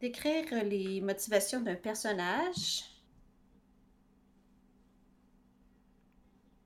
Décrire 0.00 0.64
les 0.64 1.00
motivations 1.00 1.62
d'un 1.62 1.76
personnage. 1.76 2.84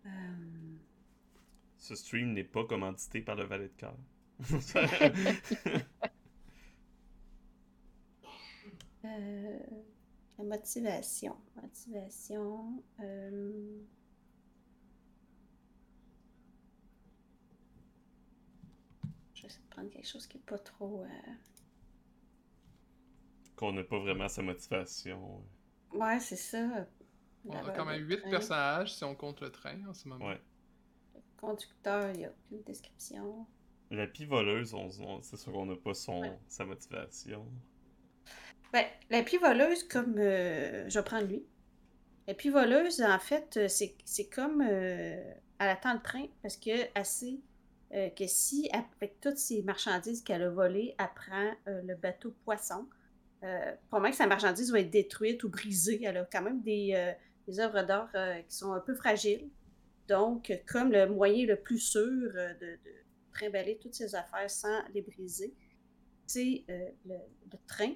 Euh, 0.05 0.09
Ce 1.79 1.95
stream 1.95 2.33
n'est 2.33 2.43
pas 2.43 2.65
commandité 2.65 3.21
par 3.21 3.37
le 3.37 3.45
valet 3.45 3.69
de 3.69 3.75
cœur. 3.77 3.95
euh, 9.05 9.59
la 10.39 10.45
motivation. 10.45 11.37
Motivation. 11.63 12.83
euh, 13.01 13.81
Je 19.35 19.43
vais 19.43 19.47
essayer 19.47 19.63
de 19.63 19.69
prendre 19.71 19.91
quelque 19.91 20.09
chose 20.09 20.27
qui 20.27 20.39
n'est 20.39 20.43
pas 20.43 20.59
trop. 20.59 21.03
euh, 21.03 21.07
Qu'on 23.57 23.73
n'a 23.73 23.83
pas 23.85 23.99
vraiment 23.99 24.29
sa 24.29 24.41
motivation. 24.43 25.45
Ouais, 25.93 26.21
c'est 26.21 26.37
ça. 26.37 26.87
On 27.49 27.65
a 27.65 27.71
quand 27.73 27.85
même 27.87 28.03
valeur 28.03 28.07
8 28.07 28.25
du 28.25 28.29
train. 28.31 28.31
personnages 28.31 28.95
si 28.95 29.03
on 29.05 29.15
compte 29.17 29.41
le 29.41 29.51
train 29.51 29.85
en 29.89 29.95
ce 29.95 30.07
moment. 30.09 30.27
Ouais. 30.27 30.41
Conducteur, 31.39 32.11
il 32.13 32.19
n'y 32.19 32.25
a 32.27 32.31
aucune 32.31 32.63
description. 32.65 33.47
La 33.91 34.07
pie 34.07 34.27
voleuse, 34.27 34.75
on, 34.75 34.89
on- 35.01 35.23
c'est 35.23 35.37
sûr 35.37 35.53
qu'on 35.53 35.67
n'a 35.67 35.75
pas 35.77 35.93
son, 35.95 36.21
Ouais. 36.21 36.39
sa 36.47 36.65
motivation. 36.65 37.45
Ben, 38.73 38.85
la 39.11 39.23
pluie 39.23 39.39
voleuse, 39.39 39.85
comme. 39.85 40.17
euh, 40.19 40.89
je 40.89 40.99
vais 40.99 41.05
prendre 41.05 41.27
lui. 41.27 41.45
La 42.29 42.35
pluie 42.35 42.51
voleuse, 42.51 43.03
en 43.03 43.19
fait, 43.19 43.57
euh, 43.57 43.69
c'est 43.69 43.97
c'est 44.05 44.29
comme. 44.29 44.63
euh, 44.63 45.35
elle 45.59 45.69
attend 45.69 45.95
le 45.95 46.03
train 46.03 46.27
parce 46.43 46.57
que 46.57 46.71
assez. 46.99 47.41
euh, 47.95 48.11
que 48.11 48.27
si, 48.27 48.69
avec 48.73 49.21
toutes 49.21 49.39
ces 49.39 49.63
marchandises 49.63 50.23
qu'elle 50.23 50.43
a 50.43 50.51
volées, 50.51 50.95
elle 50.99 51.09
prend 51.15 51.53
le 51.67 51.95
bateau 51.95 52.33
poisson, 52.45 52.87
probablement 53.89 54.11
que 54.11 54.17
sa 54.17 54.27
marchandise 54.27 54.73
va 54.73 54.81
être 54.81 54.91
détruite 54.91 55.45
ou 55.45 55.49
brisée. 55.51 56.03
Elle 56.05 56.17
a 56.19 56.25
quand 56.25 56.43
même 56.43 56.63
des, 56.63 57.15
des 57.47 57.61
œuvres 57.61 57.83
d'art 57.85 58.11
qui 58.49 58.57
sont 58.57 58.73
un 58.73 58.81
peu 58.81 58.95
fragiles. 58.95 59.49
Donc, 60.09 60.53
comme 60.67 60.91
le 60.93 61.07
moyen 61.09 61.47
le 61.47 61.57
plus 61.57 61.79
sûr 61.79 62.03
de, 62.03 62.55
de 62.61 62.79
trimballer 63.37 63.79
toutes 63.79 63.95
ses 63.95 64.15
affaires 64.15 64.51
sans 64.51 64.83
les 64.95 65.03
briser, 65.03 65.53
c'est 66.27 66.65
euh, 66.71 66.89
le, 67.07 67.17
train. 67.67 67.93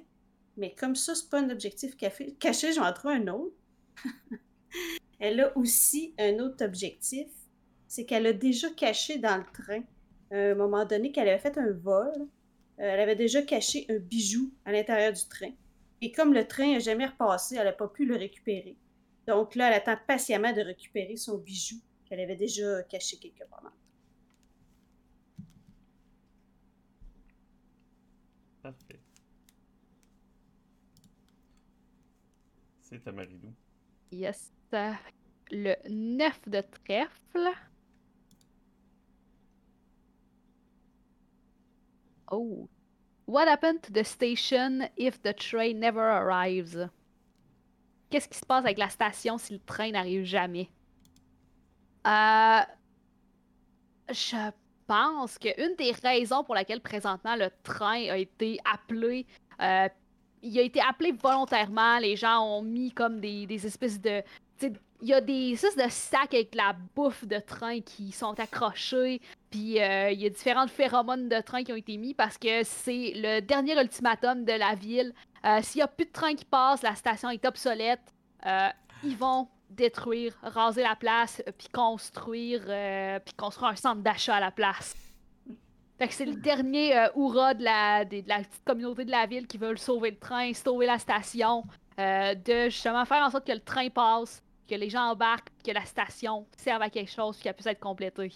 Mais 0.57 0.75
comme 0.75 0.95
ça, 0.95 1.15
c'est 1.15 1.29
pas 1.31 1.41
un 1.41 1.51
objectif 1.51 1.97
caché, 1.97 2.73
j'en 2.73 2.93
trouve 2.93 3.13
un 3.13 3.27
autre. 3.29 3.57
Elle 5.19 5.41
a 5.41 5.57
aussi 5.57 6.15
un 6.19 6.39
autre 6.39 6.65
objectif, 6.65 7.29
c'est 7.87 8.05
qu'elle 8.05 8.27
a 8.27 8.33
déjà 8.33 8.71
caché 8.71 9.19
dans 9.19 9.37
le 9.37 9.45
train, 9.53 9.83
à 10.31 10.37
un 10.37 10.55
moment 10.55 10.85
donné, 10.85 11.13
qu'elle 11.13 11.29
avait 11.29 11.39
fait 11.39 11.59
un 11.59 11.73
vol, 11.73 12.13
euh, 12.19 12.27
elle 12.79 13.01
avait 13.01 13.17
déjà 13.17 13.43
caché 13.43 13.85
un 13.91 13.99
bijou 13.99 14.51
à 14.65 14.73
l'intérieur 14.73 15.13
du 15.13 15.27
train. 15.29 15.51
Et 16.01 16.11
comme 16.13 16.33
le 16.33 16.47
train 16.47 16.73
n'a 16.73 16.79
jamais 16.79 17.05
repassé, 17.05 17.57
elle 17.57 17.65
n'a 17.65 17.73
pas 17.73 17.89
pu 17.89 18.07
le 18.07 18.17
récupérer. 18.17 18.79
Donc 19.27 19.55
là, 19.57 19.69
elle 19.69 19.75
attend 19.75 19.97
patiemment 20.07 20.53
de 20.53 20.63
récupérer 20.63 21.17
son 21.17 21.37
bijou 21.37 21.77
qu'elle 22.07 22.21
avait 22.21 22.37
déjà 22.37 22.83
caché 22.85 23.19
quelque 23.19 23.45
part. 23.51 23.73
C'est 32.81 33.07
à 33.07 33.13
Marilou. 33.13 33.55
Yes. 34.11 34.53
Le 35.53 35.75
9 35.89 36.49
de 36.49 36.61
trèfle. 36.61 37.51
Oh. 42.31 42.69
What 43.27 43.49
happened 43.49 43.83
to 43.83 43.93
the 43.93 44.05
station 44.05 44.89
if 44.97 45.23
the 45.23 45.33
train 45.33 45.79
never 45.79 46.01
arrives? 46.01 46.89
Qu'est-ce 48.11 48.29
qui 48.29 48.39
se 48.39 48.45
passe 48.45 48.65
avec 48.65 48.79
la 48.79 48.89
station 48.89 49.39
si 49.39 49.53
le 49.53 49.61
train 49.61 49.93
n'arrive 49.93 50.25
jamais? 50.25 50.69
Euh, 52.07 52.63
je 54.09 54.51
pense 54.91 55.39
qu'une 55.39 55.77
des 55.79 55.93
raisons 56.03 56.43
pour 56.43 56.57
laquelle 56.57 56.81
présentement 56.81 57.37
le 57.37 57.49
train 57.63 58.11
a 58.11 58.17
été 58.17 58.59
appelé, 58.65 59.25
euh, 59.63 59.89
il 60.43 60.59
a 60.59 60.63
été 60.63 60.81
appelé 60.81 61.13
volontairement. 61.13 61.99
Les 61.99 62.17
gens 62.17 62.43
ont 62.45 62.63
mis 62.63 62.91
comme 62.91 63.21
des, 63.21 63.47
espèces 63.65 64.01
de. 64.01 64.21
Il 64.63 65.09
y 65.09 65.15
a 65.15 65.21
des 65.21 65.53
espèces 65.53 65.77
de 65.77 65.89
sacs 65.89 66.35
avec 66.35 66.57
la 66.57 66.75
bouffe 66.97 67.25
de 67.25 67.39
train 67.39 67.81
qui 67.81 68.11
sont 68.11 68.39
accrochés. 68.41 69.21
Puis 69.49 69.81
euh, 69.81 70.11
il 70.11 70.21
y 70.21 70.27
a 70.27 70.29
différentes 70.29 70.71
phéromones 70.71 71.29
de 71.29 71.41
train 71.41 71.63
qui 71.63 71.73
ont 71.73 71.77
été 71.77 71.97
mis 71.97 72.13
parce 72.13 72.37
que 72.37 72.65
c'est 72.65 73.13
le 73.15 73.41
dernier 73.41 73.81
ultimatum 73.81 74.45
de 74.45 74.53
la 74.55 74.75
ville. 74.75 75.15
Euh, 75.47 75.61
S'il 75.63 75.79
n'y 75.79 75.83
a 75.85 75.89
plus 75.89 76.07
de 76.07 76.13
train 76.13 76.35
qui 76.35 76.45
passe, 76.45 76.83
la 76.83 76.97
station 76.97 77.31
est 77.31 77.45
obsolète. 77.47 78.03
ils 79.05 79.17
vont 79.17 79.47
détruire, 79.71 80.37
raser 80.43 80.83
la 80.83 80.97
place, 80.97 81.43
euh, 81.47 81.53
puis 81.57 81.69
construire, 81.69 82.63
euh, 82.69 83.19
puis 83.21 83.35
construire 83.35 83.71
un 83.71 83.77
centre 83.77 84.03
d'achat 84.03 84.37
à 84.37 84.41
la 84.41 84.51
place. 84.51 84.95
Fait 85.99 86.09
que 86.09 86.15
c'est 86.15 86.25
le 86.27 86.35
dernier 86.37 86.97
euh, 86.97 87.09
hurrah 87.17 87.55
de 87.55 87.63
la, 87.63 88.05
des- 88.05 88.23
de 88.23 88.29
la 88.29 88.39
petite 88.39 88.65
communauté 88.65 89.05
de 89.05 89.11
la 89.11 89.27
ville 89.27 89.47
qui 89.47 89.59
veulent 89.59 89.79
sauver 89.79 90.11
le 90.13 90.19
train, 90.19 90.53
sauver 90.55 90.87
la 90.87 90.99
station, 90.99 91.65
euh, 91.99 92.35
de 92.35 92.65
justement 92.71 93.05
faire 93.05 93.23
en 93.25 93.31
sorte 93.31 93.47
que 93.47 93.53
le 93.53 93.61
train 93.61 93.89
passe, 93.91 94.43
que 94.69 94.75
les 94.75 94.89
gens 94.89 95.11
embarquent, 95.11 95.51
que 95.65 95.73
la 95.73 95.85
station 95.85 96.47
serve 96.57 96.83
à 96.83 96.91
quelque 96.91 97.11
chose, 97.11 97.37
puis 97.37 97.45
qu'elle 97.45 97.55
puisse 97.55 97.67
être 97.67 97.81
complétée. 97.81 98.33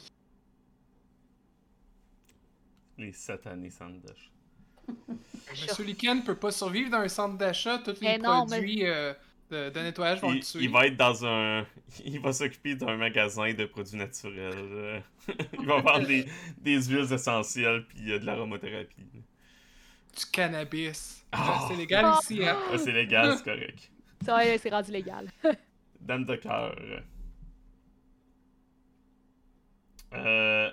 Les 2.99 3.13
satanés 3.13 3.71
sandwich. 3.71 4.31
Monsieur 5.51 5.85
Liken 5.85 6.23
peut 6.23 6.37
pas 6.37 6.51
survivre 6.51 6.91
dans 6.91 6.99
un 6.99 7.09
centre 7.09 7.39
d'achat. 7.39 7.79
Tous 7.79 7.93
les 8.01 8.09
Mais 8.09 8.19
non, 8.19 8.45
mais- 8.45 8.57
produits 8.59 8.87
euh, 8.87 9.15
de, 9.51 9.71
de 9.71 9.81
nettoyage 9.81 10.21
vont 10.21 10.31
le 10.31 10.37
Il, 10.39 10.45
tuer. 10.45 10.63
il 10.65 10.71
va 10.71 10.87
être 10.87 10.97
dans 10.97 11.25
un. 11.27 11.67
Il 12.05 12.21
va 12.21 12.33
s'occuper 12.33 12.75
d'un 12.75 12.97
magasin 12.97 13.53
de 13.53 13.67
produits 13.67 13.97
naturels. 13.97 15.03
il 15.59 15.67
va 15.67 15.81
vendre 15.81 16.07
des, 16.07 16.27
des 16.59 16.83
huiles 16.83 17.13
essentielles 17.13 17.87
puis 17.87 18.11
euh, 18.13 18.19
de 18.19 18.27
l'aromathérapie. 18.27 18.97
Du 20.17 20.27
cannabis. 20.33 21.25
Ah. 21.33 21.67
C'est 21.69 21.77
légal 21.77 22.05
Ah. 22.07 22.19
ici, 22.23 22.45
hein? 22.45 22.59
Ah, 22.73 22.79
c'est 22.79 22.93
légal, 22.93 23.37
c'est 23.37 23.45
correct. 23.45 23.91
Ça, 24.25 24.37
ouais, 24.39 24.59
c'est 24.59 24.71
rendu 24.71 24.91
légal. 24.93 25.31
Dame 26.01 26.25
de 26.25 26.37
cœur. 26.37 26.75
Euh. 30.15 30.71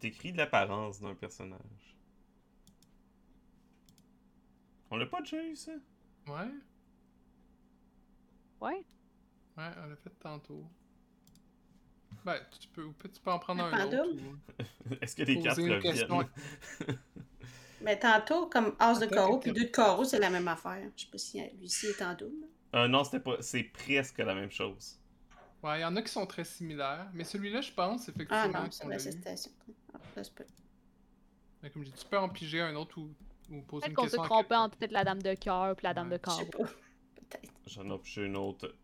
Décrit 0.00 0.32
de 0.32 0.38
l'apparence 0.38 1.00
d'un 1.00 1.14
personnage. 1.14 1.60
On 4.90 4.96
l'a 4.96 5.06
pas 5.06 5.20
déjà 5.20 5.42
eu, 5.44 5.54
ça? 5.54 5.72
Ouais, 6.26 6.48
Ouais. 8.60 8.84
ouais, 9.56 9.70
on 9.82 9.86
l'a 9.88 9.96
fait 9.96 10.10
tantôt. 10.20 10.64
Ben, 12.24 12.38
tu 12.60 12.68
peux, 12.68 12.84
ou 12.84 12.92
peut- 12.92 13.08
tu 13.08 13.20
peux 13.20 13.30
en 13.30 13.38
prendre 13.38 13.64
Un 13.64 13.72
un 13.72 13.86
autre. 13.86 14.20
ou- 14.22 14.94
Est-ce 15.00 15.16
que 15.16 15.22
les 15.22 15.36
Poser 15.36 15.46
cartes 15.46 15.58
reviennent? 15.58 15.80
question. 15.82 16.28
Mais 17.82 17.98
tantôt, 17.98 18.46
comme 18.48 18.74
as 18.78 18.98
de 18.98 19.06
carreau 19.06 19.38
puis 19.38 19.52
deux 19.52 19.64
de 19.64 19.70
carreau, 19.70 20.04
c'est 20.04 20.18
la 20.18 20.28
même 20.28 20.46
affaire. 20.48 20.82
Je 20.96 21.04
sais 21.04 21.10
pas 21.10 21.16
si 21.18 21.40
lui-ci 21.58 21.86
est 21.86 22.02
en 22.02 22.12
double. 22.14 22.46
Euh, 22.74 22.88
non, 22.88 23.04
c'était 23.04 23.20
pas. 23.20 23.36
C'est 23.40 23.62
presque 23.64 24.18
la 24.18 24.34
même 24.34 24.50
chose. 24.50 24.98
Ouais, 25.62 25.78
il 25.78 25.82
y 25.82 25.84
en 25.84 25.96
a 25.96 26.02
qui 26.02 26.12
sont 26.12 26.26
très 26.26 26.44
similaires. 26.44 27.08
Mais 27.14 27.24
celui-là, 27.24 27.62
je 27.62 27.72
pense, 27.72 28.08
Ah 28.08 28.12
effectivement, 28.14 28.64
non, 28.64 28.70
c'est 28.70 28.82
qu'on 28.82 28.88
la 28.88 28.96
l'a 28.98 29.08
eu. 29.08 29.12
station. 29.12 29.50
Ah, 29.94 29.98
là, 30.16 30.24
c'est 30.24 30.34
pas- 30.34 30.44
Mais 31.62 31.70
comme 31.70 31.84
j'ai 31.84 31.90
dit, 31.90 31.98
tu 31.98 32.06
peux 32.06 32.18
en 32.18 32.28
piger 32.28 32.60
un 32.60 32.74
autre 32.76 32.98
ou, 32.98 33.14
ou 33.50 33.62
poser 33.62 33.86
Peut-être 33.86 33.88
une 33.88 33.94
qu'on 33.94 34.02
s'est 34.04 34.08
question. 34.08 34.22
à 34.22 34.26
trompé 34.26 34.48
quelqu'un. 34.48 34.60
entre 34.62 34.76
peut-être 34.76 34.92
la 34.92 35.04
dame 35.04 35.22
de 35.22 35.34
cœur 35.34 35.76
puis 35.76 35.84
la 35.84 35.94
dame 35.94 36.10
Ouais, 36.10 36.18
de 36.18 36.20
Je 36.22 36.22
carreau. 36.22 36.66
J'en 37.66 37.90
ai 37.90 37.98
pêché 37.98 38.24
une 38.24 38.36
autre. 38.36 38.74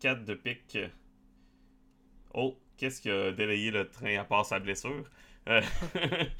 4 0.00 0.24
de 0.24 0.34
pique. 0.34 0.78
Oh, 2.34 2.58
qu'est-ce 2.76 3.00
qui 3.00 3.10
a 3.10 3.32
délayé 3.32 3.70
le 3.70 3.88
train 3.88 4.18
à 4.18 4.24
part 4.24 4.44
sa 4.46 4.58
blessure? 4.58 5.08
Euh... 5.48 5.62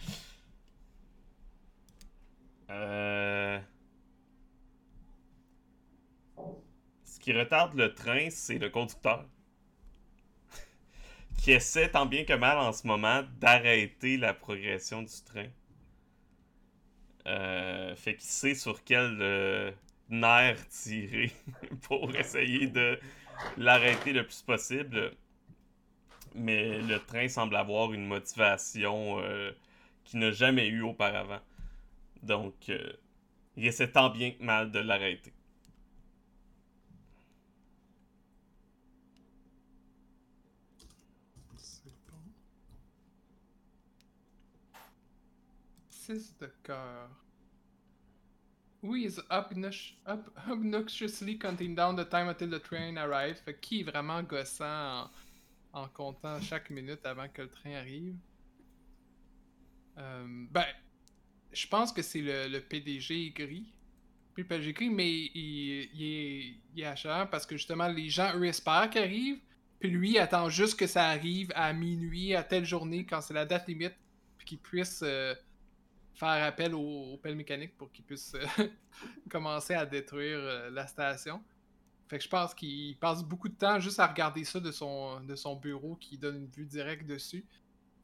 euh, 2.70 3.60
Ce 7.04 7.18
qui 7.18 7.32
retarde 7.32 7.74
le 7.74 7.94
train, 7.94 8.30
c'est 8.30 8.58
le 8.58 8.70
conducteur. 8.70 9.26
qui 11.38 11.52
essaie 11.52 11.90
tant 11.90 12.06
bien 12.06 12.24
que 12.24 12.34
mal 12.34 12.58
en 12.58 12.72
ce 12.72 12.86
moment 12.86 13.22
d'arrêter 13.40 14.16
la 14.16 14.34
progression 14.34 15.02
du 15.02 15.22
train. 15.26 15.48
Euh, 17.26 17.94
fait 17.96 18.16
qu'il 18.16 18.30
sait 18.30 18.54
sur 18.54 18.82
quel 18.84 19.20
euh, 20.12 20.16
nerf 20.16 20.68
tirer 20.68 21.32
pour 21.82 22.14
essayer 22.14 22.66
de 22.66 22.98
l'arrêter 23.56 24.12
le 24.12 24.24
plus 24.24 24.42
possible. 24.42 25.12
Mais 26.34 26.80
le 26.80 26.98
train 27.00 27.28
semble 27.28 27.56
avoir 27.56 27.92
une 27.92 28.06
motivation 28.06 29.20
euh, 29.20 29.52
qu'il 30.04 30.20
n'a 30.20 30.30
jamais 30.30 30.68
eue 30.68 30.82
auparavant. 30.82 31.40
Donc, 32.22 32.54
euh, 32.68 32.92
il 33.56 33.66
essaie 33.66 33.90
tant 33.90 34.10
bien 34.10 34.32
que 34.32 34.42
mal 34.42 34.70
de 34.70 34.78
l'arrêter. 34.78 35.32
C'est 41.56 41.94
bon. 42.08 42.18
6 45.90 46.36
de 46.38 46.46
cœur. 46.62 47.08
Who 48.82 48.94
is 48.94 49.20
obnox- 49.30 49.92
ob- 50.06 50.30
obnoxiously 50.48 51.38
counting 51.38 51.74
down 51.74 51.96
the 51.96 52.04
time 52.04 52.28
until 52.28 52.48
the 52.48 52.60
train 52.62 52.96
arrives? 52.96 53.42
Qui 53.60 53.80
est 53.80 53.84
vraiment 53.84 54.22
gossant 54.22 55.10
en, 55.74 55.82
en 55.82 55.88
comptant 55.88 56.40
chaque 56.40 56.70
minute 56.70 57.04
avant 57.04 57.28
que 57.28 57.42
le 57.42 57.50
train 57.50 57.74
arrive? 57.74 58.16
Euh, 59.98 60.46
ben, 60.50 60.64
je 61.52 61.66
pense 61.66 61.92
que 61.92 62.00
c'est 62.00 62.22
le, 62.22 62.58
PDG 62.60 63.30
gris. 63.30 63.72
Puis 64.32 64.44
le 64.44 64.48
PDG 64.48 64.72
gris, 64.72 64.90
mais 64.90 65.10
il, 65.10 65.90
il 65.94 66.02
est, 66.02 66.54
il 66.74 66.82
est 66.82 66.86
acharné 66.86 67.28
parce 67.30 67.44
que 67.44 67.56
justement, 67.56 67.88
les 67.88 68.08
gens, 68.08 68.32
eux, 68.36 68.46
espèrent 68.46 68.88
qu'il 68.88 69.02
arrive. 69.02 69.40
Puis 69.78 69.90
lui, 69.90 70.10
il 70.12 70.18
attend 70.18 70.48
juste 70.48 70.78
que 70.78 70.86
ça 70.86 71.06
arrive 71.08 71.50
à 71.54 71.72
minuit, 71.72 72.34
à 72.34 72.44
telle 72.44 72.64
journée, 72.66 73.04
quand 73.04 73.20
c'est 73.20 73.34
la 73.34 73.46
date 73.46 73.66
limite, 73.66 73.94
puis 74.36 74.46
qu'il 74.46 74.58
puisse 74.58 75.00
euh, 75.02 75.34
faire 76.20 76.44
appel 76.44 76.74
au, 76.74 77.14
au 77.14 77.16
pelle 77.16 77.34
mécanique 77.34 77.76
pour 77.78 77.90
qu'il 77.90 78.04
puisse 78.04 78.34
euh, 78.34 78.68
commencer 79.30 79.72
à 79.72 79.86
détruire 79.86 80.38
euh, 80.38 80.70
la 80.70 80.86
station. 80.86 81.42
Fait 82.08 82.18
que 82.18 82.24
je 82.24 82.28
pense 82.28 82.54
qu'il 82.54 82.98
passe 82.98 83.22
beaucoup 83.24 83.48
de 83.48 83.54
temps 83.54 83.80
juste 83.80 83.98
à 84.00 84.06
regarder 84.06 84.44
ça 84.44 84.60
de 84.60 84.70
son, 84.70 85.20
de 85.20 85.34
son 85.34 85.56
bureau 85.56 85.96
qui 85.96 86.18
donne 86.18 86.36
une 86.36 86.50
vue 86.50 86.66
directe 86.66 87.06
dessus. 87.06 87.46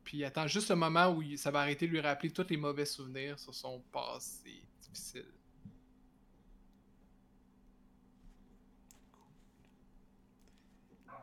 Puis 0.03 0.19
il 0.19 0.25
attend 0.25 0.47
juste 0.47 0.71
le 0.71 0.77
moment 0.77 1.11
où 1.11 1.23
ça 1.37 1.51
va 1.51 1.61
arrêter 1.61 1.87
de 1.87 1.93
lui 1.93 2.01
rappeler 2.01 2.31
tous 2.31 2.47
les 2.49 2.57
mauvais 2.57 2.87
souvenirs 2.87 3.39
sur 3.39 3.55
son 3.55 3.81
passé 3.93 4.63
difficile. 4.81 5.27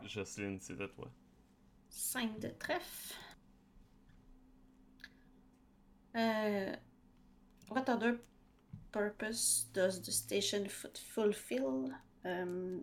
Jocelyne, 0.03 0.59
c'est 0.59 0.75
de 0.75 0.85
toi. 0.85 1.09
5 1.89 2.39
de 2.39 2.49
trèfle. 2.49 3.15
Euh, 6.15 6.75
what 7.69 7.89
other 7.89 8.19
purpose 8.91 9.67
does 9.73 10.01
the 10.01 10.11
station 10.11 10.67
fu- 10.69 10.89
fulfill? 10.95 11.93
Euh, 12.25 12.79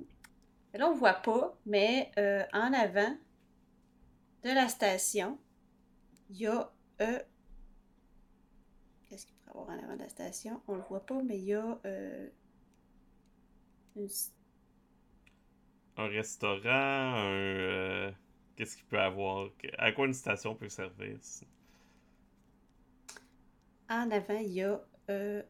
là, 0.74 0.88
on 0.90 0.94
voit 0.94 1.14
pas, 1.22 1.56
mais 1.66 2.10
euh, 2.18 2.44
en 2.52 2.72
avant 2.72 3.16
de 4.42 4.50
la 4.50 4.68
station, 4.68 5.38
il 6.30 6.38
y 6.42 6.46
a. 6.46 6.70
euh, 7.02 7.20
Qu'est-ce 9.08 9.26
qu'il 9.26 9.36
pourrait 9.36 9.60
avoir 9.60 9.78
en 9.78 9.82
avant 9.84 9.96
de 9.96 10.02
la 10.02 10.08
station? 10.08 10.62
On 10.66 10.74
le 10.76 10.80
voit 10.82 11.04
pas, 11.04 11.22
mais 11.22 11.38
il 11.38 11.44
y 11.44 11.54
a. 11.54 11.78
euh, 11.84 12.28
Un 15.96 16.08
restaurant, 16.08 16.64
un. 16.66 17.30
euh, 17.32 18.12
Qu'est-ce 18.56 18.76
qu'il 18.76 18.86
peut 18.86 19.00
avoir 19.00 19.48
À 19.78 19.92
quoi 19.92 20.06
une 20.06 20.14
station 20.14 20.54
peut 20.54 20.68
servir 20.68 21.16
En 23.90 24.10
avant, 24.12 24.38
il 24.38 24.52
y 24.52 24.62
a 24.62 24.80
euh, 25.10 25.42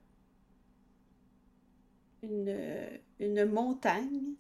une, 2.23 3.01
une 3.19 3.45
montagne. 3.45 4.35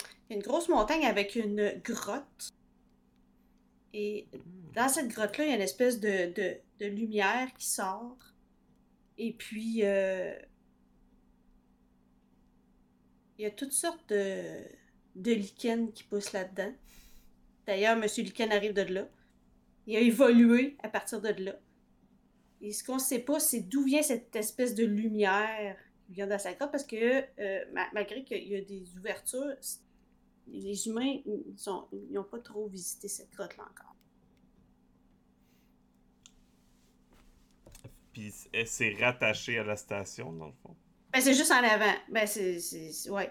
Il 0.00 0.30
y 0.30 0.32
a 0.32 0.36
une 0.36 0.42
grosse 0.42 0.68
montagne 0.68 1.04
avec 1.04 1.34
une 1.34 1.78
grotte. 1.84 2.48
Et 3.92 4.26
dans 4.74 4.88
cette 4.88 5.08
grotte-là, 5.08 5.44
il 5.44 5.50
y 5.50 5.52
a 5.52 5.56
une 5.56 5.60
espèce 5.60 6.00
de, 6.00 6.32
de, 6.32 6.56
de 6.80 6.86
lumière 6.86 7.52
qui 7.54 7.66
sort. 7.66 8.16
Et 9.18 9.34
puis, 9.34 9.84
euh, 9.84 10.34
il 13.38 13.42
y 13.42 13.46
a 13.46 13.50
toutes 13.50 13.72
sortes 13.72 14.08
de, 14.08 14.62
de 15.16 15.32
lichens 15.32 15.92
qui 15.92 16.04
poussent 16.04 16.32
là-dedans. 16.32 16.72
D'ailleurs, 17.66 17.96
M. 17.96 18.06
Lichen 18.16 18.52
arrive 18.52 18.72
de 18.72 18.82
là. 18.82 19.06
Il 19.86 19.96
a 19.96 20.00
évolué 20.00 20.78
à 20.82 20.88
partir 20.88 21.20
de 21.20 21.28
là. 21.28 21.58
Et 22.60 22.72
ce 22.72 22.82
qu'on 22.82 22.94
ne 22.96 23.00
sait 23.00 23.20
pas, 23.20 23.38
c'est 23.40 23.60
d'où 23.60 23.84
vient 23.84 24.02
cette 24.02 24.34
espèce 24.34 24.74
de 24.74 24.84
lumière 24.84 25.76
qui 26.06 26.12
vient 26.12 26.26
dans 26.26 26.38
sa 26.38 26.54
grotte, 26.54 26.70
parce 26.72 26.84
que 26.84 26.96
euh, 27.40 27.64
ma- 27.72 27.88
malgré 27.92 28.24
qu'il 28.24 28.48
y 28.48 28.56
a 28.56 28.60
des 28.62 28.84
ouvertures, 28.96 29.54
les 30.48 30.88
humains, 30.88 31.20
ils 31.26 31.54
n'ont 32.10 32.24
pas 32.24 32.38
trop 32.40 32.66
visité 32.68 33.06
cette 33.08 33.30
grotte-là 33.32 33.64
encore. 33.70 33.94
Puis 38.12 38.30
c'est- 38.32 38.64
c'est 38.66 38.94
rattaché 39.00 39.58
à 39.58 39.64
la 39.64 39.76
station, 39.76 40.32
dans 40.32 40.46
le 40.46 40.52
fond. 40.62 40.74
Ben, 41.12 41.20
c'est 41.20 41.34
juste 41.34 41.52
en 41.52 41.62
avant. 41.62 41.92
Ben, 42.10 42.26
c'est. 42.26 42.58
Ouais. 43.10 43.30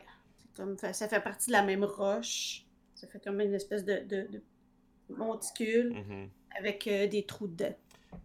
Comme, 0.56 0.77
ça 0.77 0.94
fait 1.07 1.21
partie 1.21 1.47
de 1.47 1.51
la 1.51 1.63
même 1.63 1.83
roche. 1.83 2.65
Ça 2.95 3.07
fait 3.07 3.19
comme 3.24 3.39
une 3.41 3.53
espèce 3.53 3.85
de, 3.85 4.00
de, 4.00 4.27
de 4.31 4.41
monticule 5.09 5.94
Mhm. 5.94 6.29
avec 6.57 6.88
euh, 6.88 7.07
des 7.07 7.25
trous 7.25 7.47
dedans. 7.47 7.75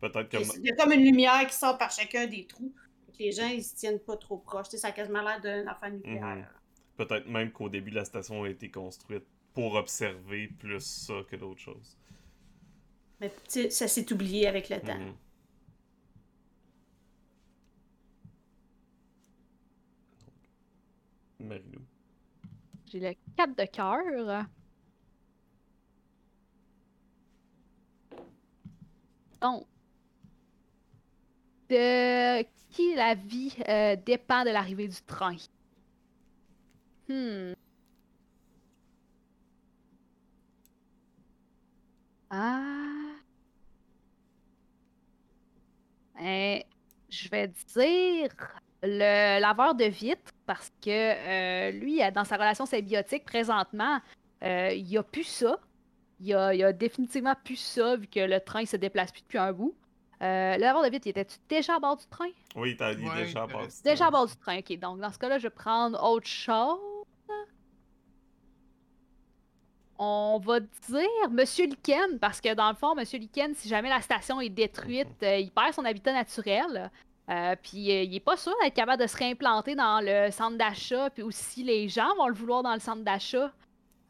Peut-être 0.00 0.28
Il 0.32 0.46
comme. 0.46 0.64
y 0.64 0.70
a 0.70 0.76
comme 0.76 0.92
une 0.92 1.04
lumière 1.04 1.46
qui 1.46 1.54
sort 1.54 1.78
par 1.78 1.90
chacun 1.90 2.26
des 2.26 2.46
trous. 2.46 2.72
Les 3.18 3.30
gens, 3.30 3.46
ils 3.46 3.62
se 3.62 3.76
tiennent 3.76 4.00
pas 4.00 4.16
trop 4.16 4.38
proches. 4.38 4.68
Tu 4.68 4.72
sais, 4.72 4.78
ça 4.78 4.88
a 4.88 4.92
quasiment 4.92 5.22
l'air 5.22 5.40
d'un 5.40 5.68
enfant 5.68 5.90
nucléaire. 5.90 6.36
Mhm. 6.36 6.46
Peut-être 6.96 7.28
même 7.28 7.52
qu'au 7.52 7.68
début, 7.68 7.90
la 7.90 8.04
station 8.04 8.42
a 8.42 8.48
été 8.48 8.68
construite 8.70 9.24
pour 9.54 9.74
observer 9.74 10.48
plus 10.48 10.80
ça 10.80 11.14
que 11.30 11.36
d'autres 11.36 11.60
choses. 11.60 11.96
Mais 13.20 13.28
tu 13.28 13.36
sais, 13.48 13.70
ça 13.70 13.86
s'est 13.86 14.12
oublié 14.12 14.48
avec 14.48 14.68
le 14.68 14.80
temps. 14.80 14.98
Mhm. 14.98 15.14
Marilou. 21.40 21.82
J'ai 22.86 23.00
le 23.00 23.14
4 23.36 23.56
de 23.56 23.64
cœur. 23.66 24.46
Donc, 29.40 29.66
de 31.72 32.42
qui 32.70 32.94
la 32.94 33.14
vie 33.14 33.54
euh, 33.68 33.96
dépend 33.96 34.44
de 34.44 34.50
l'arrivée 34.50 34.88
du 34.88 35.02
train? 35.02 35.36
Hmm. 37.08 37.52
Ah. 42.30 43.12
Eh, 46.20 46.64
je 47.10 47.28
vais 47.28 47.48
dire 47.48 48.28
le 48.82 49.40
laveur 49.40 49.74
de 49.74 49.84
vitres 49.84 50.32
parce 50.46 50.70
que 50.80 50.90
euh, 50.90 51.70
lui, 51.72 52.00
dans 52.14 52.24
sa 52.24 52.36
relation 52.36 52.66
symbiotique 52.66 53.24
présentement, 53.24 54.00
euh, 54.42 54.72
il 54.72 54.96
a 54.98 55.02
plus 55.02 55.24
ça. 55.24 55.58
Il 56.20 56.28
il 56.28 56.64
a 56.64 56.72
définitivement 56.72 57.34
plus 57.44 57.56
ça 57.56 57.96
vu 57.96 58.06
que 58.06 58.20
le 58.20 58.40
train 58.40 58.64
se 58.66 58.76
déplace 58.76 59.12
plus 59.12 59.22
depuis 59.22 59.38
un 59.38 59.52
bout. 59.52 59.74
Euh, 60.22 60.54
le 60.54 60.60
laveur 60.60 60.84
de 60.84 60.88
vitres, 60.90 61.06
il 61.06 61.10
était-tu 61.10 61.36
déjà 61.48 61.76
à 61.76 61.78
bord 61.80 61.96
du 61.96 62.06
train? 62.06 62.28
Oui, 62.54 62.76
t'as 62.76 62.94
dit 62.94 63.02
Ouais, 63.04 63.24
déjà 63.24 63.44
il 63.46 63.54
à 63.54 63.58
reste- 63.58 63.84
Déjà 63.84 64.06
à 64.06 64.10
bord 64.10 64.26
du 64.26 64.36
train, 64.36 64.58
ok. 64.58 64.78
Donc 64.78 65.00
dans 65.00 65.10
ce 65.10 65.18
cas-là, 65.18 65.38
je 65.38 65.44
vais 65.44 65.50
prendre 65.50 66.00
autre 66.02 66.26
chose. 66.28 66.78
On 69.98 70.40
va 70.44 70.58
dire 70.60 71.30
Monsieur 71.30 71.66
Liken, 71.66 72.18
parce 72.18 72.40
que 72.40 72.54
dans 72.54 72.68
le 72.70 72.74
fond, 72.76 72.94
Monsieur 72.94 73.18
Liken, 73.18 73.54
si 73.54 73.68
jamais 73.68 73.88
la 73.88 74.00
station 74.00 74.40
est 74.40 74.48
détruite, 74.48 75.22
euh, 75.22 75.36
il 75.38 75.50
perd 75.50 75.72
son 75.74 75.84
habitat 75.84 76.12
naturel. 76.12 76.90
Euh, 77.30 77.54
puis 77.62 77.90
euh, 77.92 78.02
il 78.02 78.14
est 78.16 78.20
pas 78.20 78.36
sûr 78.36 78.52
d'être 78.62 78.74
capable 78.74 79.00
de 79.00 79.06
se 79.06 79.16
réimplanter 79.16 79.76
dans 79.76 80.00
le 80.04 80.30
centre 80.32 80.56
d'achat, 80.58 81.08
puis 81.10 81.22
aussi 81.22 81.62
les 81.62 81.88
gens 81.88 82.14
vont 82.16 82.26
le 82.26 82.34
vouloir 82.34 82.62
dans 82.64 82.74
le 82.74 82.80
centre 82.80 83.02
d'achat. 83.02 83.52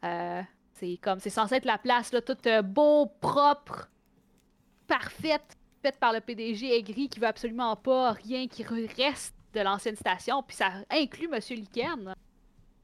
Euh, 0.03 0.41
c'est 0.73 0.97
comme 1.01 1.19
c'est 1.19 1.29
censé 1.29 1.55
être 1.55 1.65
la 1.65 1.77
place 1.77 2.11
là, 2.11 2.21
toute 2.21 2.47
beau, 2.63 3.05
propre, 3.21 3.87
parfaite, 4.87 5.55
faite 5.83 5.99
par 5.99 6.13
le 6.13 6.21
PDG 6.21 6.75
aigri 6.77 7.09
qui 7.09 7.19
veut 7.19 7.27
absolument 7.27 7.75
pas 7.75 8.13
rien 8.13 8.47
qui 8.47 8.63
re- 8.63 8.89
reste 8.95 9.35
de 9.53 9.59
l'ancienne 9.59 9.95
station, 9.97 10.41
puis 10.41 10.55
ça 10.55 10.71
inclut 10.89 11.27
Monsieur 11.27 11.55
Liken. 11.55 12.15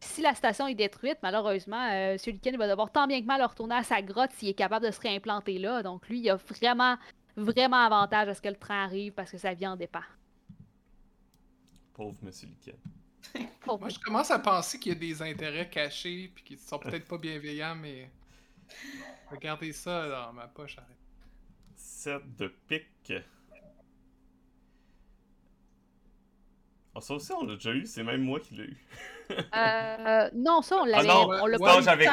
Si 0.02 0.22
la 0.22 0.36
station 0.36 0.68
est 0.68 0.76
détruite, 0.76 1.18
malheureusement, 1.24 1.90
euh, 1.92 2.14
Monsieur 2.14 2.32
Liken 2.34 2.58
va 2.58 2.68
devoir 2.68 2.92
tant 2.92 3.08
bien 3.08 3.20
que 3.22 3.26
mal 3.26 3.42
retourner 3.42 3.76
à 3.76 3.84
sa 3.84 4.02
grotte 4.02 4.32
s'il 4.34 4.50
est 4.50 4.54
capable 4.54 4.86
de 4.86 4.92
se 4.92 5.00
réimplanter 5.00 5.58
là. 5.58 5.82
Donc 5.82 6.08
lui, 6.10 6.20
il 6.20 6.30
a 6.30 6.36
vraiment, 6.36 6.98
vraiment 7.36 7.78
avantage 7.78 8.28
à 8.28 8.34
ce 8.34 8.42
que 8.42 8.50
le 8.50 8.56
train 8.56 8.84
arrive 8.84 9.14
parce 9.14 9.32
que 9.32 9.38
sa 9.38 9.54
vie 9.54 9.66
en 9.68 9.76
dépend. 9.76 10.04
Pauvre 11.94 12.18
Monsieur 12.22 12.48
Liken. 12.48 12.76
Pauvre 13.62 13.80
Moi, 13.82 13.90
je 13.90 14.00
commence 14.00 14.32
à 14.32 14.40
penser 14.40 14.80
qu'il 14.80 14.94
y 14.94 14.96
a 14.96 15.00
des 15.00 15.22
intérêts 15.22 15.70
cachés, 15.70 16.32
puis 16.34 16.44
qu'ils 16.44 16.60
sont 16.60 16.80
peut-être 16.80 17.08
pas 17.08 17.18
bienveillants, 17.18 17.76
mais. 17.76 18.10
Regardez 19.32 19.74
ça 19.74 20.08
dans 20.08 20.34
ma 20.34 20.48
poche. 20.48 20.78
arrête. 20.78 20.99
7 21.80 22.36
de 22.38 22.48
pique. 22.68 23.14
Ah, 26.96 27.02
ça 27.02 27.14
aussi, 27.14 27.32
on 27.32 27.46
l'a 27.46 27.56
déjà 27.56 27.72
eu. 27.74 27.86
C'est 27.86 28.04
même 28.04 28.22
moi 28.24 28.40
qui 28.40 28.56
l'ai 28.56 28.64
eu. 28.66 28.78
Euh, 29.56 30.30
non, 30.34 30.62
ça, 30.62 30.78
on 30.78 30.84
Ah 30.92 31.04
l'avait. 31.04 31.08
non, 31.08 31.28
on 31.30 31.46
l'a 31.46 31.58
ouais, 31.58 31.58
pas 31.60 31.74
non, 31.76 31.80
eu. 31.80 31.84
j'avais, 31.84 32.06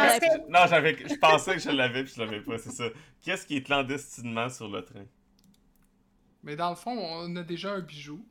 non, 0.49 0.67
je 0.67 1.19
pensais 1.19 1.55
que 1.55 1.61
je 1.63 1.71
l'avais 1.71 2.05
puis 2.05 2.13
je 2.15 2.21
l'avais 2.21 2.41
pas, 2.43 2.59
c'est 2.59 2.71
ça. 2.73 2.85
Qu'est-ce 3.23 3.47
qui 3.47 3.57
est 3.57 3.63
clandestinement 3.63 4.49
sur 4.51 4.69
le 4.69 4.85
train? 4.85 5.07
Mais 6.43 6.57
dans 6.57 6.71
le 6.71 6.77
fond, 6.77 6.93
on 6.97 7.35
a 7.37 7.43
déjà 7.43 7.73
un 7.73 7.81
bijou. 7.81 8.25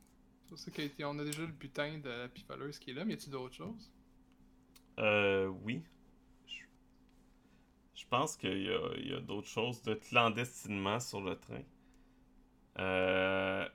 C'est 0.54 0.56
ça 0.56 0.70
qu'on 0.96 1.18
a 1.18 1.24
déjà 1.24 1.42
le 1.42 1.48
butin 1.48 1.98
de 1.98 2.08
la 2.08 2.28
pivoleuse 2.28 2.78
qui 2.78 2.90
est 2.92 2.94
là, 2.94 3.04
mais 3.04 3.14
y 3.14 3.16
a-tu 3.16 3.30
d'autres 3.30 3.54
choses? 3.54 3.90
Euh, 4.98 5.46
oui. 5.62 5.82
Je, 7.96 8.04
pense 8.06 8.36
qu'il 8.36 8.62
y 8.62 8.70
a, 8.70 8.94
il 8.98 9.08
y 9.08 9.14
a 9.14 9.20
d'autres 9.20 9.48
choses 9.48 9.82
de 9.82 9.94
clandestinement 9.94 11.00
sur 11.00 11.20
le 11.20 11.36
train. 11.36 11.62
Euh... 12.78 13.68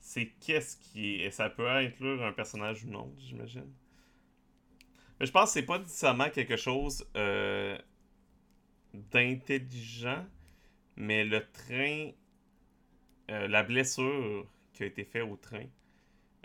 C'est 0.00 0.32
qu'est-ce 0.40 0.76
qui 0.76 1.22
est. 1.22 1.30
Ça 1.30 1.48
peut 1.48 1.68
inclure 1.68 2.24
un 2.24 2.32
personnage 2.32 2.84
ou 2.84 2.90
non, 2.90 3.14
j'imagine. 3.18 3.70
Mais 5.18 5.26
je 5.26 5.32
pense 5.32 5.50
que 5.50 5.60
c'est 5.60 5.66
pas 5.66 5.78
nécessairement 5.78 6.30
quelque 6.30 6.56
chose 6.56 7.06
euh, 7.16 7.78
d'intelligent, 8.94 10.24
mais 10.96 11.24
le 11.24 11.44
train, 11.50 12.10
euh, 13.30 13.48
la 13.48 13.62
blessure 13.62 14.46
qui 14.72 14.82
a 14.82 14.86
été 14.86 15.04
faite 15.04 15.22
au 15.22 15.36
train, 15.36 15.64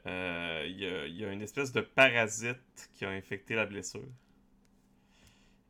euh, 0.08 0.66
il 0.68 0.80
y, 0.80 0.86
a, 0.86 1.08
y, 1.08 1.26
a, 1.26 1.32
une 1.32 1.42
espèce 1.42 1.72
de 1.72 1.82
parasite 1.82 2.90
qui 2.96 3.06
a 3.06 3.10
infecté 3.10 3.56
la 3.56 3.66
blessure. 3.66 4.08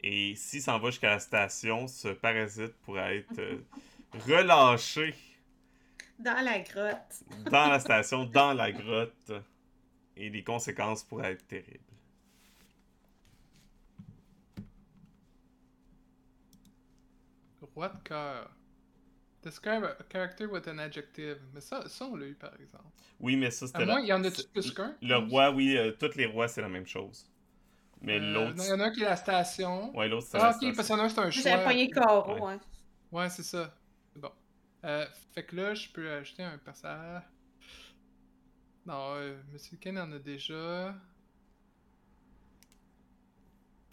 Et 0.03 0.35
s'il 0.35 0.61
s'en 0.61 0.79
va 0.79 0.89
jusqu'à 0.89 1.11
la 1.11 1.19
station, 1.19 1.87
ce 1.87 2.09
parasite 2.09 2.73
pourrait 2.83 3.17
être 3.17 3.39
euh, 3.39 3.59
relâché. 4.25 5.13
Dans 6.17 6.43
la 6.43 6.59
grotte. 6.59 7.23
dans 7.51 7.67
la 7.67 7.79
station, 7.81 8.25
dans 8.25 8.53
la 8.53 8.71
grotte. 8.71 9.31
Et 10.15 10.29
les 10.29 10.43
conséquences 10.43 11.03
pourraient 11.03 11.33
être 11.33 11.47
terribles. 11.47 11.83
Roi 17.73 17.89
de 17.89 18.03
cœur. 18.03 18.51
Describe 19.43 19.83
a 19.83 20.03
character 20.09 20.45
with 20.47 20.67
an 20.67 20.77
adjective. 20.79 21.39
Mais 21.53 21.61
ça, 21.61 21.87
ça 21.89 22.05
on 22.05 22.15
l'a 22.15 22.27
eu 22.27 22.35
par 22.35 22.53
exemple. 22.59 22.85
Oui, 23.19 23.35
mais 23.37 23.51
ça 23.51 23.67
c'était. 23.67 23.83
À 23.83 23.85
moins, 23.85 23.99
il 24.01 24.07
y 24.07 24.13
en 24.13 24.23
a 24.23 24.29
plus 24.31 24.71
qu'un? 24.71 24.95
Le 25.01 25.15
roi, 25.17 25.51
oui, 25.51 25.77
euh, 25.77 25.91
tous 25.91 26.15
les 26.15 26.25
rois, 26.27 26.47
c'est 26.47 26.61
la 26.61 26.69
même 26.69 26.85
chose. 26.87 27.25
Mais 28.01 28.19
Euh, 28.19 28.33
l'autre. 28.33 28.55
Il 28.57 28.65
y 28.69 28.71
en 28.73 28.79
a 28.79 28.85
un 28.85 28.91
qui 28.91 29.01
est 29.01 29.05
la 29.05 29.15
station. 29.15 29.95
Ouais, 29.95 30.07
l'autre, 30.07 30.27
c'est 30.29 30.37
Ah, 30.37 30.43
la 30.43 30.49
ok, 30.49 30.55
station. 30.55 30.73
parce 30.75 30.87
qu'il 30.87 30.95
y 30.95 30.99
en 30.99 31.01
a 31.01 31.05
un, 31.05 31.09
c'est 31.09 31.19
un 31.19 31.31
choix. 31.31 31.43
J'avais 31.43 31.63
pogné 31.65 31.89
carreau, 31.89 32.45
Ouais. 32.45 32.53
hein. 32.53 32.59
Ouais, 33.11 33.29
c'est 33.29 33.43
ça. 33.43 33.75
Bon. 34.15 34.31
Euh, 34.85 35.05
fait 35.33 35.45
que 35.45 35.55
là, 35.55 35.73
je 35.75 35.89
peux 35.89 36.09
ajouter 36.11 36.43
un 36.43 36.57
personnage. 36.57 37.23
Non, 38.85 39.15
euh, 39.15 39.41
Monsieur 39.51 39.77
Ken 39.77 39.97
en 39.99 40.11
a 40.11 40.19
déjà. 40.19 40.95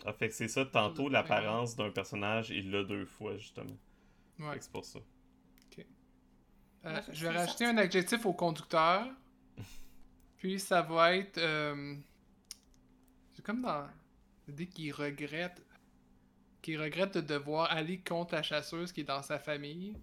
Ah, 0.05 0.13
fait 0.13 0.29
que 0.29 0.35
c'est 0.35 0.49
ça, 0.49 0.65
tantôt, 0.65 1.09
l'apparence 1.09 1.77
d'un 1.77 1.91
personnage, 1.91 2.51
il 2.51 2.71
l'a 2.73 2.83
deux 2.85 3.05
fois, 3.07 3.37
justement. 3.37 3.77
Ouais. 4.39 4.53
Fait 4.53 4.59
que 4.59 4.65
c'est 4.65 4.73
pour 4.73 4.85
ça. 4.85 5.01
Euh, 6.85 7.01
je 7.13 7.27
vais 7.27 7.37
rajouter 7.37 7.65
un 7.67 7.77
adjectif 7.79 8.25
au 8.27 8.33
conducteur. 8.33 9.07
Puis 10.39 10.59
ça 10.61 10.83
va 10.83 11.17
être. 11.17 11.39
euh, 11.39 11.97
C'est 13.33 13.45
comme 13.45 13.63
dans. 13.63 13.87
Dès 14.47 14.67
qu'il 14.67 14.93
regrette. 14.93 15.63
Qu'il 16.63 16.81
regrette 16.81 17.15
de 17.15 17.21
devoir 17.21 17.71
aller 17.71 18.01
contre 18.01 18.35
la 18.35 18.43
chasseuse 18.43 18.93
qui 18.93 19.01
est 19.03 19.05
dans 19.05 19.23
sa 19.23 19.39
famille. 19.39 19.97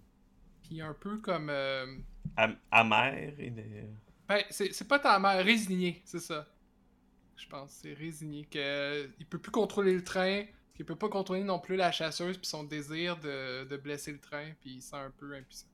Puis 0.62 0.80
un 0.80 0.94
peu 0.94 1.18
comme. 1.18 1.48
euh, 1.50 1.96
Am- 2.36 2.58
amer, 2.70 3.34
il 3.38 3.58
est. 3.58 3.88
Ben, 4.28 4.42
c'est 4.50 4.88
pas 4.88 4.98
ta 4.98 5.18
mère, 5.20 5.44
résigné, 5.44 6.02
c'est 6.04 6.18
ça. 6.18 6.46
Je 7.36 7.46
pense, 7.46 7.70
c'est 7.70 7.92
résigné. 7.94 8.44
Que, 8.46 9.08
il 9.20 9.26
peut 9.26 9.38
plus 9.38 9.52
contrôler 9.52 9.94
le 9.94 10.02
train, 10.02 10.44
qu'il 10.74 10.84
peut 10.84 10.96
pas 10.96 11.08
contrôler 11.08 11.44
non 11.44 11.60
plus 11.60 11.76
la 11.76 11.92
chasseuse, 11.92 12.36
puis 12.36 12.46
son 12.46 12.64
désir 12.64 13.16
de, 13.18 13.64
de 13.64 13.76
blesser 13.76 14.10
le 14.10 14.18
train, 14.18 14.50
puis 14.60 14.70
il 14.76 14.82
se 14.82 14.90
sent 14.90 14.96
un 14.96 15.12
peu 15.12 15.32
impuissant. 15.36 15.68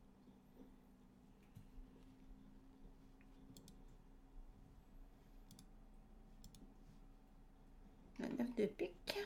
Un 8.22 8.28
neuf 8.38 8.54
de 8.56 8.66
pique. 8.66 9.18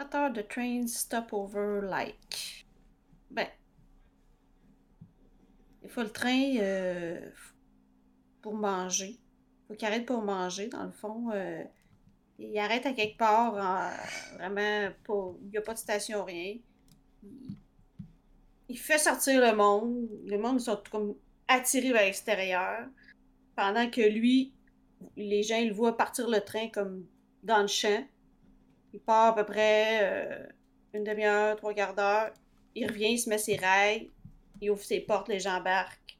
Auteur 0.00 0.32
de 0.32 0.42
Train 0.42 0.86
Stopover 0.86 1.80
Like. 1.88 2.66
Ben. 3.30 3.48
Il 5.82 5.88
faut 5.90 6.02
le 6.02 6.10
train 6.10 6.56
euh, 6.60 7.30
pour 8.40 8.54
manger. 8.54 9.18
faut 9.68 9.74
qu'il 9.74 9.86
arrête 9.86 10.06
pour 10.06 10.22
manger, 10.22 10.68
dans 10.68 10.84
le 10.84 10.92
fond. 10.92 11.30
euh, 11.32 11.62
il 12.38 12.56
arrête 12.58 12.86
à 12.86 12.92
quelque 12.92 13.18
part, 13.18 13.54
en- 13.54 14.36
vraiment, 14.36 14.90
pas, 15.04 15.32
il 15.42 15.48
n'y 15.50 15.58
a 15.58 15.62
pas 15.62 15.74
de 15.74 15.78
station, 15.78 16.24
rien. 16.24 16.56
Il, 17.22 17.56
il 18.68 18.78
fait 18.78 18.98
sortir 18.98 19.40
le 19.40 19.54
monde. 19.56 20.08
Le 20.26 20.38
monde 20.38 20.56
ils 20.60 20.64
sont 20.64 20.82
comme 20.90 21.14
attirés 21.46 21.92
vers 21.92 22.02
l'extérieur. 22.04 22.88
Pendant 23.54 23.88
que 23.90 24.00
lui, 24.00 24.52
les 25.16 25.42
gens 25.42 25.56
ils 25.56 25.68
le 25.68 25.74
voient 25.74 25.96
partir 25.96 26.28
le 26.28 26.40
train 26.40 26.68
comme 26.68 27.06
dans 27.42 27.60
le 27.60 27.66
champ. 27.66 28.06
Il 28.92 29.00
part 29.00 29.28
à 29.28 29.34
peu 29.34 29.44
près 29.44 30.00
euh, 30.02 30.46
une 30.94 31.04
demi-heure, 31.04 31.56
trois 31.56 31.74
quarts 31.74 31.94
d'heure. 31.94 32.32
Il 32.74 32.86
revient, 32.86 33.12
il 33.12 33.18
se 33.18 33.28
met 33.28 33.38
ses 33.38 33.56
rails, 33.56 34.10
il 34.60 34.70
ouvre 34.70 34.82
ses 34.82 35.00
portes, 35.00 35.28
les 35.28 35.40
gens 35.40 35.56
embarquent. 35.56 36.18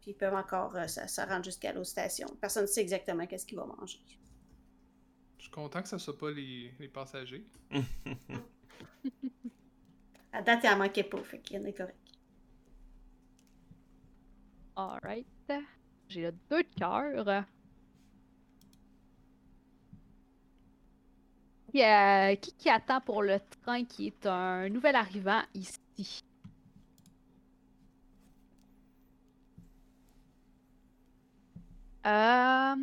Puis 0.00 0.10
ils 0.12 0.14
peuvent 0.14 0.34
encore 0.34 0.74
euh, 0.76 0.86
ça, 0.86 1.06
ça 1.08 1.24
rentre 1.24 1.44
jusqu'à 1.44 1.72
l'autre 1.72 1.88
station. 1.88 2.28
Personne 2.40 2.62
ne 2.62 2.68
sait 2.68 2.80
exactement 2.80 3.26
qu'est-ce 3.26 3.46
qu'il 3.46 3.58
va 3.58 3.66
manger. 3.66 4.00
Je 5.38 5.44
suis 5.44 5.52
content 5.52 5.82
que 5.82 5.88
ce 5.88 5.98
soit 5.98 6.18
pas 6.18 6.30
les, 6.30 6.72
les 6.78 6.88
passagers. 6.88 7.44
À 10.32 10.42
date, 10.42 10.60
il 10.62 10.68
en 10.68 10.76
manquait 10.76 11.04
pas, 11.04 11.22
fait 11.22 11.40
qu'il 11.40 11.56
y 11.56 11.58
en 11.60 11.64
est 11.64 11.72
correct. 11.72 11.96
Alright. 14.76 15.26
J'ai 16.08 16.22
là 16.22 16.30
deux 16.50 16.62
de 16.62 17.42
Qui, 21.72 21.82
euh, 21.82 22.34
qui 22.36 22.52
qui 22.54 22.68
attend 22.70 23.00
pour 23.00 23.22
le 23.22 23.38
train 23.62 23.84
qui 23.84 24.06
est 24.08 24.26
un 24.26 24.68
nouvel 24.70 24.96
arrivant 24.96 25.42
ici? 25.54 26.20
Euh... 32.06 32.74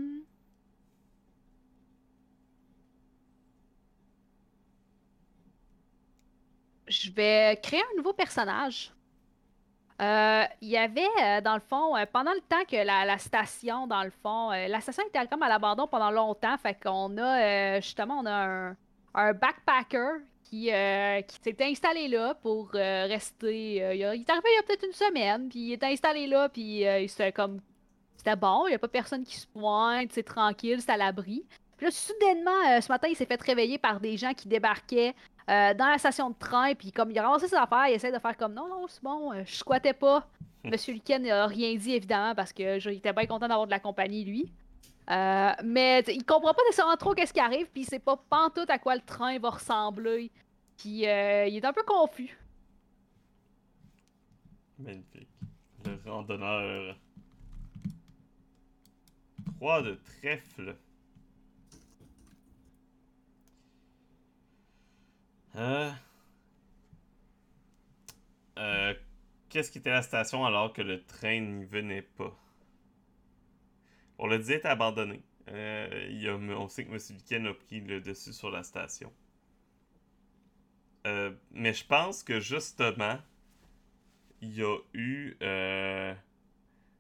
Je 6.87 7.11
vais 7.11 7.59
créer 7.61 7.81
un 7.81 7.97
nouveau 7.97 8.13
personnage. 8.13 8.91
Euh, 10.01 10.43
Il 10.61 10.69
y 10.69 10.77
avait, 10.77 11.07
euh, 11.21 11.41
dans 11.41 11.55
le 11.55 11.61
fond, 11.61 11.95
euh, 11.95 12.05
pendant 12.11 12.33
le 12.33 12.41
temps 12.41 12.63
que 12.69 12.75
la, 12.75 13.17
station, 13.17 13.87
dans 13.87 14.03
le 14.03 14.09
fond, 14.09 14.49
la 14.49 14.81
station 14.81 15.03
était 15.07 15.25
comme 15.27 15.43
à 15.43 15.49
l'abandon 15.49 15.87
pendant 15.87 16.11
longtemps, 16.11 16.57
fait 16.57 16.77
qu'on 16.81 17.17
a, 17.17 17.79
justement, 17.79 18.19
on 18.19 18.25
a 18.25 18.31
un, 18.33 18.77
un 19.13 19.33
backpacker 19.33 20.21
qui, 20.43 20.69
qui 21.27 21.39
s'était 21.41 21.65
installé 21.65 22.07
là 22.07 22.35
pour 22.35 22.71
rester. 22.71 23.75
il, 23.75 23.95
il 23.95 24.01
est 24.01 24.29
arrivé 24.29 24.49
il 24.51 24.55
y 24.55 24.59
a 24.59 24.63
peut-être 24.63 24.85
une 24.85 24.93
semaine, 24.93 25.49
puis 25.49 25.59
il 25.59 25.73
était 25.73 25.87
installé 25.87 26.27
là, 26.27 26.49
puis 26.49 26.81
il 26.81 27.09
c'était 27.09 27.31
comme. 27.31 27.61
C'était 28.17 28.35
bon, 28.35 28.65
il 28.65 28.71
n'y 28.71 28.75
a 28.75 28.79
pas 28.79 28.87
personne 28.87 29.23
qui 29.23 29.37
se 29.37 29.45
pointe, 29.45 30.11
c'est 30.11 30.23
tranquille, 30.23 30.81
c'est 30.81 30.91
à 30.91 30.97
l'abri. 30.97 31.45
Puis 31.77 31.85
là, 31.85 31.91
soudainement, 31.91 32.81
ce 32.81 32.91
matin, 32.91 33.07
il 33.07 33.15
s'est 33.15 33.25
fait 33.25 33.39
réveiller 33.39 33.77
par 33.77 33.99
des 33.99 34.17
gens 34.17 34.33
qui 34.33 34.47
débarquaient 34.47 35.13
euh, 35.49 35.73
dans 35.73 35.87
la 35.87 35.97
station 35.97 36.29
de 36.29 36.35
train, 36.35 36.73
puis 36.73 36.91
comme 36.91 37.11
il 37.11 37.19
a 37.19 37.23
ramassé 37.23 37.47
ses 37.47 37.55
affaires, 37.55 37.87
il 37.87 37.93
essaie 37.93 38.11
de 38.11 38.19
faire 38.19 38.35
comme 38.35 38.53
non, 38.53 38.67
non, 38.67 38.87
c'est 38.87 39.03
bon, 39.03 39.33
euh, 39.33 39.43
je 39.45 39.55
squattais 39.55 39.93
pas. 39.93 40.27
Monsieur 40.63 40.93
Liken 40.93 41.23
n'a 41.23 41.45
rien 41.45 41.75
dit, 41.75 41.93
évidemment, 41.93 42.33
parce 42.33 42.51
que 42.51 42.79
je, 42.79 42.89
il 42.89 42.97
était 42.97 43.13
bien 43.13 43.27
content 43.27 43.47
d'avoir 43.47 43.67
de 43.67 43.71
la 43.71 43.79
compagnie, 43.79 44.25
lui. 44.25 44.51
Euh, 45.11 45.51
mais 45.63 46.03
il 46.07 46.25
comprend 46.25 46.53
pas 46.53 46.63
nécessairement 46.63 46.97
trop 46.97 47.13
qu'est-ce 47.13 47.33
qui 47.33 47.39
arrive, 47.39 47.67
puis 47.67 47.81
il 47.81 47.85
sait 47.85 47.99
pas 47.99 48.17
pantoute 48.17 48.69
à 48.69 48.79
quoi 48.79 48.95
le 48.95 49.01
train 49.01 49.37
va 49.37 49.51
ressembler. 49.51 50.31
Puis 50.77 51.07
euh, 51.07 51.45
il 51.45 51.57
est 51.57 51.65
un 51.65 51.73
peu 51.73 51.83
confus. 51.83 52.37
Magnifique. 54.79 55.29
Le 55.85 56.11
randonneur. 56.11 56.97
3 59.57 59.81
de 59.83 59.99
trèfle. 60.19 60.75
Euh... 65.55 65.91
Euh, 68.57 68.93
Qu'est-ce 69.49 69.71
qui 69.71 69.77
était 69.77 69.89
à 69.89 69.95
la 69.95 70.01
station 70.01 70.45
alors 70.45 70.73
que 70.73 70.81
le 70.81 71.03
train 71.03 71.39
n'y 71.39 71.65
venait 71.65 72.01
pas? 72.01 72.37
On 74.17 74.27
le 74.27 74.39
dit 74.39 74.53
est 74.53 74.65
abandonné. 74.65 75.23
Euh, 75.49 76.37
on 76.57 76.67
sait 76.67 76.85
que 76.85 76.91
M. 76.91 76.99
Liken 77.09 77.47
a 77.47 77.53
pris 77.53 77.79
le 77.79 78.01
dessus 78.01 78.33
sur 78.33 78.49
la 78.49 78.63
station. 78.63 79.13
Euh, 81.07 81.31
mais 81.51 81.73
je 81.73 81.85
pense 81.85 82.23
que 82.23 82.39
justement, 82.39 83.19
il 84.41 84.55
y 84.55 84.63
a 84.63 84.77
eu. 84.93 85.37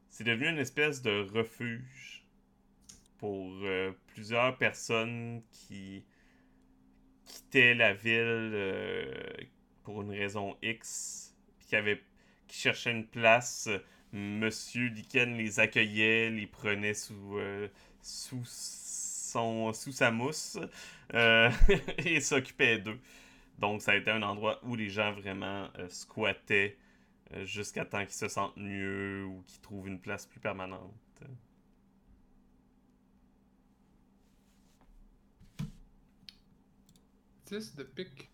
c'est 0.09 0.23
devenu 0.23 0.49
une 0.49 0.59
espèce 0.59 1.01
de 1.01 1.27
refuge 1.33 2.23
pour 3.17 3.53
plusieurs 4.07 4.57
personnes 4.57 5.41
qui 5.51 6.05
quittaient 7.25 7.73
la 7.73 7.93
ville 7.93 8.51
euh, 8.53 9.13
pour 9.83 10.01
une 10.01 10.11
raison 10.11 10.55
X, 10.61 11.35
qui 11.59 11.75
avaient 11.75 12.01
qui 12.47 12.59
cherchaient 12.59 12.91
une 12.91 13.07
place, 13.07 13.69
Monsieur 14.13 14.87
Liken 14.87 15.35
les 15.35 15.59
accueillait, 15.59 16.29
les 16.29 16.47
prenait 16.47 16.93
sous, 16.93 17.37
euh, 17.37 17.67
sous, 18.01 18.43
son, 18.45 19.73
sous 19.73 19.91
sa 19.91 20.11
mousse 20.11 20.59
euh, 21.13 21.49
et 21.97 22.21
s'occupait 22.21 22.79
d'eux. 22.79 22.99
Donc 23.57 23.81
ça 23.81 23.93
a 23.93 23.95
été 23.95 24.11
un 24.11 24.21
endroit 24.21 24.59
où 24.63 24.75
les 24.75 24.89
gens 24.89 25.11
vraiment 25.13 25.69
squattaient 25.89 26.77
jusqu'à 27.43 27.85
temps 27.85 28.03
qu'ils 28.05 28.13
se 28.13 28.27
sentent 28.27 28.57
mieux 28.57 29.25
ou 29.25 29.43
qu'ils 29.47 29.61
trouvent 29.61 29.87
une 29.87 29.99
place 29.99 30.25
plus 30.25 30.39
permanente. 30.39 30.93
This 37.45 37.71
the 37.71 37.83
pick. 37.83 38.29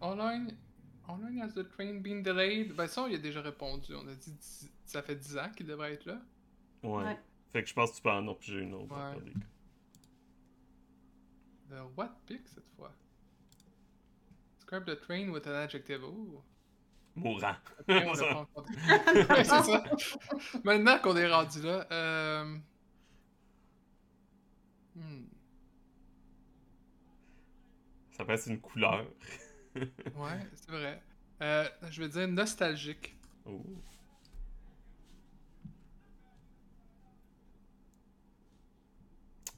Online, 0.00 0.56
online 1.08 1.38
has 1.38 1.54
the 1.54 1.64
train 1.64 2.00
been 2.00 2.22
delayed? 2.22 2.74
Ben 2.74 2.88
ça, 2.88 3.02
on 3.02 3.08
y 3.08 3.14
a 3.14 3.18
déjà 3.18 3.40
répondu. 3.40 3.94
On 3.94 4.08
a 4.08 4.14
dit 4.14 4.36
ça 4.84 5.02
fait 5.02 5.16
10 5.16 5.38
ans 5.38 5.50
qu'il 5.56 5.66
devrait 5.66 5.94
être 5.94 6.06
là. 6.06 6.20
Ouais. 6.82 7.04
Ouais. 7.04 7.18
Fait 7.52 7.62
que 7.62 7.68
je 7.68 7.74
pense 7.74 7.90
que 7.92 7.96
tu 7.96 8.02
peux 8.02 8.10
en 8.10 8.36
j'ai 8.40 8.60
une 8.60 8.74
autre. 8.74 8.94
Ouais. 8.94 9.32
The 11.70 11.96
what 11.96 12.10
pick 12.26 12.46
cette 12.48 12.68
fois? 12.76 12.92
Describe 14.56 14.84
the 14.84 15.00
train 15.00 15.30
with 15.30 15.46
an 15.46 15.54
adjective. 15.54 16.02
Ooh. 16.02 16.42
Mourant. 17.14 17.54
Après, 17.78 18.06
on. 18.08 18.46
Ouais, 19.34 19.44
ça. 19.44 19.84
Maintenant 20.64 20.98
qu'on 20.98 21.16
est 21.16 21.32
rendu 21.32 21.62
là, 21.62 21.86
euh... 21.92 22.56
hmm, 24.96 25.24
Ça 28.16 28.24
peut 28.24 28.32
être 28.32 28.46
une 28.48 28.60
couleur. 28.60 29.06
Ouais, 29.76 30.38
c'est 30.54 30.70
vrai. 30.70 31.02
Euh, 31.42 31.68
je 31.90 32.00
vais 32.00 32.08
dire 32.08 32.28
nostalgique. 32.28 33.16
Oh. 33.44 33.60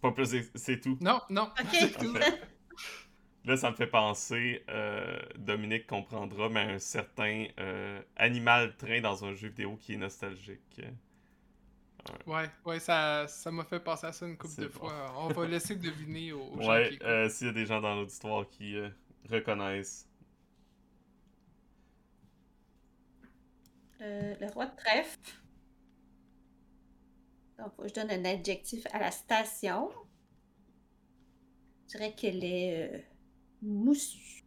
Pas 0.00 0.10
plus, 0.12 0.34
c'est 0.54 0.80
tout. 0.80 0.96
Non, 1.02 1.20
non. 1.28 1.50
Ok. 1.60 1.66
c'est 1.70 1.98
tout. 1.98 2.14
Parfait. 2.14 2.40
Là, 3.44 3.56
ça 3.56 3.70
me 3.70 3.76
fait 3.76 3.86
penser, 3.86 4.64
euh, 4.70 5.20
Dominique 5.36 5.86
comprendra, 5.86 6.48
mais 6.48 6.60
un 6.60 6.78
certain 6.78 7.46
euh, 7.60 8.00
animal 8.16 8.74
train 8.76 9.02
dans 9.02 9.24
un 9.26 9.34
jeu 9.34 9.48
vidéo 9.48 9.76
qui 9.76 9.94
est 9.94 9.98
nostalgique. 9.98 10.80
Ouais, 12.26 12.50
ouais, 12.64 12.80
ça 12.80 13.26
ça 13.28 13.50
m'a 13.50 13.64
fait 13.64 13.80
penser 13.80 14.06
à 14.06 14.12
ça 14.12 14.26
une 14.26 14.36
couple 14.36 14.56
de 14.58 14.68
bon. 14.80 14.88
fois. 14.88 15.12
On 15.18 15.30
va 15.30 15.46
laisser 15.46 15.76
deviner 15.76 16.32
aux, 16.32 16.44
aux 16.52 16.60
gens 16.62 16.68
Ouais, 16.68 16.82
qui 16.82 16.94
écoutent. 16.94 17.06
euh, 17.06 17.28
s'il 17.28 17.46
y 17.48 17.50
a 17.50 17.52
des 17.52 17.66
gens 17.66 17.80
dans 17.80 17.94
l'auditoire 17.94 18.48
qui 18.48 18.76
euh, 18.76 18.90
reconnaissent. 19.30 20.08
Euh, 24.00 24.34
le 24.40 24.46
roi 24.50 24.66
de 24.66 24.76
trèfle. 24.76 25.18
Donc, 27.58 27.72
je 27.86 27.92
donne 27.92 28.10
un 28.10 28.24
adjectif 28.24 28.86
à 28.92 28.98
la 28.98 29.10
station. 29.10 29.90
Je 31.88 31.96
dirais 31.96 32.14
qu'elle 32.14 32.44
est 32.44 32.94
euh, 32.94 32.98
moussue. 33.62 34.44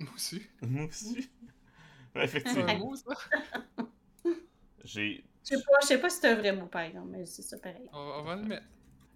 Moussu. 0.00 0.50
Moussu. 0.62 1.30
Ouais, 2.14 2.24
effectivement. 2.24 2.82
J'ai 4.84 5.24
Je 5.44 5.56
sais 5.56 5.62
pas, 5.62 5.72
je 5.82 5.86
sais 5.86 5.98
pas 5.98 6.10
si 6.10 6.20
c'est 6.20 6.28
un 6.28 6.34
vrai 6.36 6.52
mot, 6.52 6.66
par 6.66 6.82
exemple, 6.82 7.08
mais 7.10 7.26
c'est 7.26 7.42
ça 7.42 7.58
pareil. 7.58 7.88
On, 7.92 7.98
on 7.98 8.22
va 8.22 8.36
le 8.36 8.42
mettre. 8.42 8.66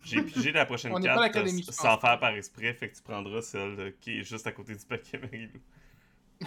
j'ai 0.04 0.22
pigé 0.22 0.52
la 0.52 0.66
prochaine 0.66 0.92
On 0.94 1.00
pas 1.00 1.28
carte 1.30 1.46
euh, 1.46 1.62
sans 1.70 1.98
faire 1.98 2.18
par 2.18 2.30
esprit, 2.34 2.72
fait 2.74 2.88
que 2.90 2.96
tu 2.96 3.02
prendras 3.02 3.42
celle 3.42 3.78
euh, 3.80 3.90
qui 4.00 4.18
est 4.20 4.22
juste 4.24 4.46
à 4.46 4.52
côté 4.52 4.74
du 4.74 4.84
paquet 4.84 5.18
Marilou. 5.18 5.60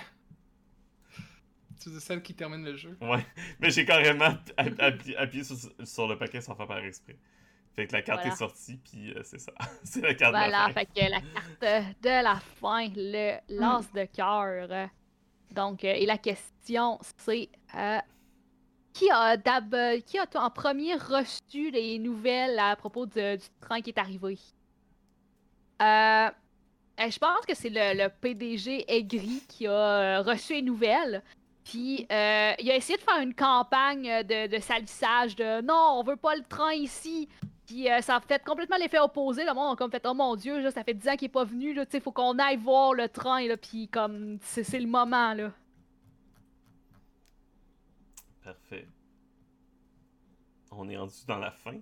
Tu 1.82 1.90
dis 1.90 2.02
celle 2.02 2.22
qui 2.22 2.34
termine 2.36 2.66
le 2.66 2.76
jeu. 2.76 2.98
Ouais, 3.02 3.26
mais 3.62 3.72
j'ai 3.72 3.86
carrément 3.86 4.26
app- 4.58 4.80
appuyé, 4.80 5.16
appuyé 5.16 5.44
sur, 5.46 5.56
sur 5.86 6.08
le 6.08 6.18
paquet 6.18 6.42
sans 6.42 6.54
faire 6.56 6.68
par 6.68 6.80
esprit. 6.80 7.16
Fait 7.74 7.88
que 7.88 7.94
la 7.94 8.02
carte 8.02 8.20
Voilà. 8.22 8.34
est 8.34 8.38
sortie, 8.38 8.78
puis 8.84 9.14
euh, 9.14 9.22
c'est 9.24 9.40
ça. 9.40 9.54
c'est 9.86 10.02
la 10.02 10.14
carte 10.14 10.34
de 10.34 10.40
Voilà, 10.40 10.68
la 10.68 10.74
fin. 10.74 10.74
fait 10.74 10.86
que 10.88 11.10
la 11.10 11.22
carte 11.22 12.02
de 12.02 12.24
la 12.24 12.36
fin, 12.60 12.88
le 12.94 13.38
lance 13.58 13.90
de 13.94 14.04
cœur. 14.06 14.90
Donc, 15.52 15.84
euh, 15.86 15.94
et 15.94 16.06
la 16.06 16.18
question, 16.18 17.00
c'est 17.18 17.50
euh, 17.76 18.00
qui 18.94 19.10
a 19.12 19.38
d'ab 19.38 19.76
qui 20.06 20.18
a 20.18 20.26
en 20.36 20.50
premier 20.50 20.96
reçu 20.96 21.72
les 21.72 22.00
nouvelles 22.00 22.60
à 22.60 22.76
propos 22.76 23.06
du 23.06 23.38
train 23.62 23.82
qui 23.82 23.90
est 23.90 24.00
arrivé? 24.00 24.38
Euh, 25.82 26.30
euh, 27.00 27.10
je 27.10 27.18
pense 27.18 27.46
que 27.48 27.56
c'est 27.56 27.70
le, 27.70 28.10
PDG 28.10 28.86
Aigri 28.88 29.42
qui 29.48 29.68
a 29.68 29.72
euh, 29.72 30.22
reçu 30.22 30.54
les 30.54 30.62
nouvelles. 30.62 31.24
Puis 31.64 32.06
euh, 32.12 32.54
il 32.60 32.70
a 32.72 32.76
essayé 32.76 32.98
de 32.98 33.04
faire 33.04 33.22
une 33.22 33.34
campagne 33.34 34.24
de, 34.24 34.48
de 34.48 34.62
salissage 34.62 35.36
de 35.36 35.62
non, 35.62 36.00
on 36.00 36.04
veut 36.04 36.16
pas 36.16 36.36
le 36.36 36.44
train 36.44 36.74
ici. 36.74 37.30
Puis 37.66 37.90
euh, 37.90 38.02
ça 38.02 38.16
a 38.16 38.20
fait 38.20 38.44
complètement 38.44 38.78
l'effet 38.78 39.00
opposé. 39.00 39.46
Le 39.46 39.54
monde 39.54 39.74
a 39.74 39.76
comme 39.76 39.92
fait 39.92 40.06
Oh 40.08 40.14
mon 40.14 40.36
dieu, 40.36 40.60
là, 40.60 40.72
ça 40.72 40.84
fait 40.84 40.96
10 40.96 41.08
ans 41.08 41.16
qu'il 41.16 41.28
est 41.28 41.30
pas 41.30 41.44
venu. 41.44 41.74
Là, 41.74 41.86
faut 42.04 42.12
qu'on 42.12 42.38
aille 42.40 42.58
voir 42.58 42.94
le 42.94 43.08
train. 43.08 43.48
Là, 43.48 43.56
puis 43.56 43.88
comme 43.88 44.40
c'est 44.42 44.80
le 44.80 44.88
moment. 44.88 45.34
là. 45.34 45.52
Parfait. 48.50 48.88
On 50.72 50.90
est 50.90 50.98
rendu 50.98 51.14
dans 51.28 51.38
la 51.38 51.52
fin. 51.52 51.80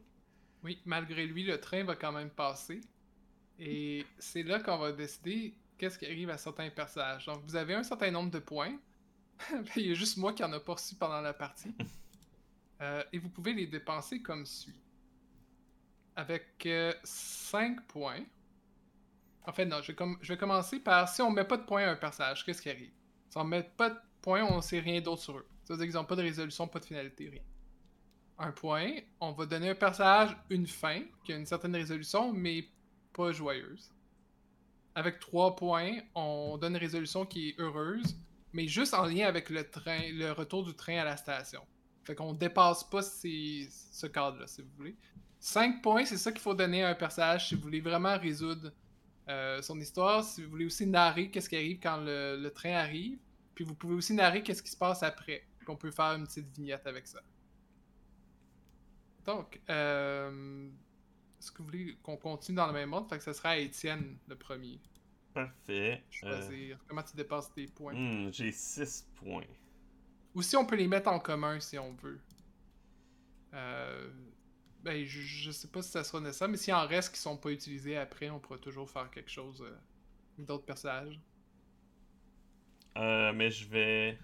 Oui, 0.63 0.81
malgré 0.83 1.25
lui, 1.25 1.43
le 1.45 1.61
train 1.61 1.83
va 1.85 1.95
quand 1.95 2.11
même 2.11 2.29
passer. 2.29 2.81
Et 3.57 4.05
c'est 4.19 4.43
là 4.43 4.59
qu'on 4.59 4.77
va 4.77 4.91
décider 4.91 5.55
qu'est-ce 5.77 5.97
qui 5.97 6.05
arrive 6.05 6.29
à 6.29 6.37
certains 6.37 6.69
personnages. 6.69 7.25
Donc, 7.25 7.41
vous 7.45 7.55
avez 7.55 7.73
un 7.73 7.83
certain 7.83 8.11
nombre 8.11 8.31
de 8.31 8.39
points. 8.39 8.77
Il 9.77 9.87
y 9.87 9.91
a 9.91 9.93
juste 9.93 10.17
moi 10.17 10.33
qui 10.33 10.43
en 10.43 10.51
a 10.51 10.59
pas 10.59 10.73
reçu 10.73 10.95
pendant 10.95 11.21
la 11.21 11.33
partie. 11.33 11.73
Euh, 12.79 13.03
et 13.11 13.17
vous 13.17 13.29
pouvez 13.29 13.53
les 13.53 13.65
dépenser 13.65 14.21
comme 14.21 14.45
suit. 14.45 14.79
Avec 16.15 16.67
5 17.03 17.87
points. 17.87 18.23
En 19.47 19.51
fait, 19.51 19.65
non, 19.65 19.81
je 19.81 19.87
vais, 19.87 19.95
com- 19.95 20.19
je 20.21 20.31
vais 20.31 20.37
commencer 20.37 20.79
par 20.79 21.09
si 21.09 21.23
on 21.23 21.31
met 21.31 21.43
pas 21.43 21.57
de 21.57 21.63
points 21.63 21.85
à 21.85 21.89
un 21.93 21.95
personnage, 21.95 22.45
qu'est-ce 22.45 22.61
qui 22.61 22.69
arrive? 22.69 22.91
Si 23.31 23.37
on 23.39 23.45
met 23.45 23.63
pas 23.63 23.89
de 23.89 23.97
points, 24.21 24.43
on 24.43 24.61
sait 24.61 24.77
rien 24.79 25.01
d'autre 25.01 25.23
sur 25.23 25.39
eux. 25.39 25.47
Ça 25.67 25.73
veut 25.73 25.77
dire 25.79 25.87
qu'ils 25.87 25.95
n'ont 25.95 26.05
pas 26.05 26.15
de 26.15 26.21
résolution, 26.21 26.67
pas 26.67 26.79
de 26.79 26.85
finalité, 26.85 27.29
rien 27.29 27.41
un 28.39 28.51
point. 28.51 28.91
On 29.19 29.31
va 29.31 29.45
donner 29.45 29.69
un 29.69 29.75
personnage 29.75 30.35
une 30.49 30.67
fin, 30.67 31.01
qui 31.23 31.33
a 31.33 31.37
une 31.37 31.45
certaine 31.45 31.75
résolution, 31.75 32.31
mais 32.33 32.65
pas 33.13 33.31
joyeuse. 33.31 33.91
Avec 34.95 35.19
trois 35.19 35.55
points, 35.55 35.97
on 36.15 36.57
donne 36.57 36.73
une 36.73 36.79
résolution 36.79 37.25
qui 37.25 37.49
est 37.49 37.59
heureuse, 37.59 38.15
mais 38.53 38.67
juste 38.67 38.93
en 38.93 39.05
lien 39.05 39.27
avec 39.27 39.49
le 39.49 39.67
train, 39.69 40.01
le 40.11 40.31
retour 40.31 40.63
du 40.63 40.73
train 40.75 40.97
à 40.97 41.03
la 41.03 41.17
station. 41.17 41.61
Fait 42.03 42.15
qu'on 42.15 42.33
dépasse 42.33 42.83
pas 42.83 43.01
ces- 43.01 43.67
ce 43.91 44.07
cadre-là, 44.07 44.47
si 44.47 44.61
vous 44.61 44.69
voulez. 44.77 44.95
5 45.39 45.81
points, 45.81 46.05
c'est 46.05 46.17
ça 46.17 46.31
qu'il 46.31 46.41
faut 46.41 46.55
donner 46.55 46.83
à 46.83 46.89
un 46.89 46.95
personnage 46.95 47.49
si 47.49 47.55
vous 47.55 47.61
voulez 47.61 47.81
vraiment 47.81 48.17
résoudre 48.17 48.71
euh, 49.29 49.61
son 49.61 49.79
histoire, 49.79 50.23
si 50.23 50.43
vous 50.43 50.49
voulez 50.49 50.65
aussi 50.65 50.87
narrer 50.87 51.29
qu'est-ce 51.29 51.49
qui 51.49 51.55
arrive 51.57 51.79
quand 51.81 51.97
le, 51.97 52.37
le 52.41 52.49
train 52.51 52.73
arrive, 52.73 53.19
puis 53.53 53.65
vous 53.65 53.75
pouvez 53.75 53.93
aussi 53.95 54.13
narrer 54.13 54.41
qu'est-ce 54.41 54.63
qui 54.63 54.71
se 54.71 54.77
passe 54.77 55.03
après. 55.03 55.43
Puis 55.67 55.73
on 55.73 55.77
peut 55.77 55.91
faire 55.91 56.13
une 56.15 56.25
petite 56.25 56.47
vignette 56.55 56.87
avec 56.87 57.05
ça. 57.07 57.19
Donc, 59.25 59.59
euh, 59.69 60.69
est-ce 61.37 61.51
que 61.51 61.57
vous 61.57 61.65
voulez 61.65 61.97
qu'on 62.01 62.15
continue 62.15 62.55
dans 62.55 62.67
le 62.67 62.71
même 62.73 62.93
ordre? 62.93 63.09
Fait 63.09 63.17
que 63.17 63.23
ce 63.25 63.33
sera 63.33 63.49
à 63.49 63.57
Étienne 63.57 64.17
le 64.29 64.37
premier. 64.37 64.79
Parfait. 65.33 66.05
Euh, 66.23 66.49
Choisir. 66.49 66.79
Comment 66.87 67.03
tu 67.03 67.17
dépasses 67.17 67.51
tes 67.53 67.65
points? 67.67 67.93
hmm, 67.93 68.31
J'ai 68.31 68.53
6 68.53 69.09
points. 69.15 69.43
Ou 70.33 70.41
si 70.41 70.55
on 70.55 70.65
peut 70.65 70.77
les 70.77 70.87
mettre 70.87 71.09
en 71.09 71.19
commun 71.19 71.59
si 71.59 71.77
on 71.77 71.91
veut. 71.95 72.21
Euh, 73.53 74.09
ben, 74.83 75.03
je, 75.05 75.19
je 75.19 75.51
sais 75.51 75.67
pas 75.67 75.81
si 75.81 75.91
ça 75.91 76.05
sera 76.05 76.21
nécessaire, 76.21 76.47
mais 76.47 76.55
s'il 76.55 76.73
en 76.73 76.87
reste 76.87 77.13
qui 77.13 77.19
sont 77.19 77.35
pas 77.35 77.49
utilisés 77.51 77.97
après, 77.97 78.29
on 78.29 78.39
pourra 78.39 78.57
toujours 78.59 78.89
faire 78.89 79.11
quelque 79.11 79.29
chose 79.31 79.61
euh, 79.61 79.75
d'autres 80.37 80.65
personnages. 80.65 81.19
Euh, 82.97 83.33
mais 83.33 83.51
je 83.51 83.67
vais. 83.67 84.17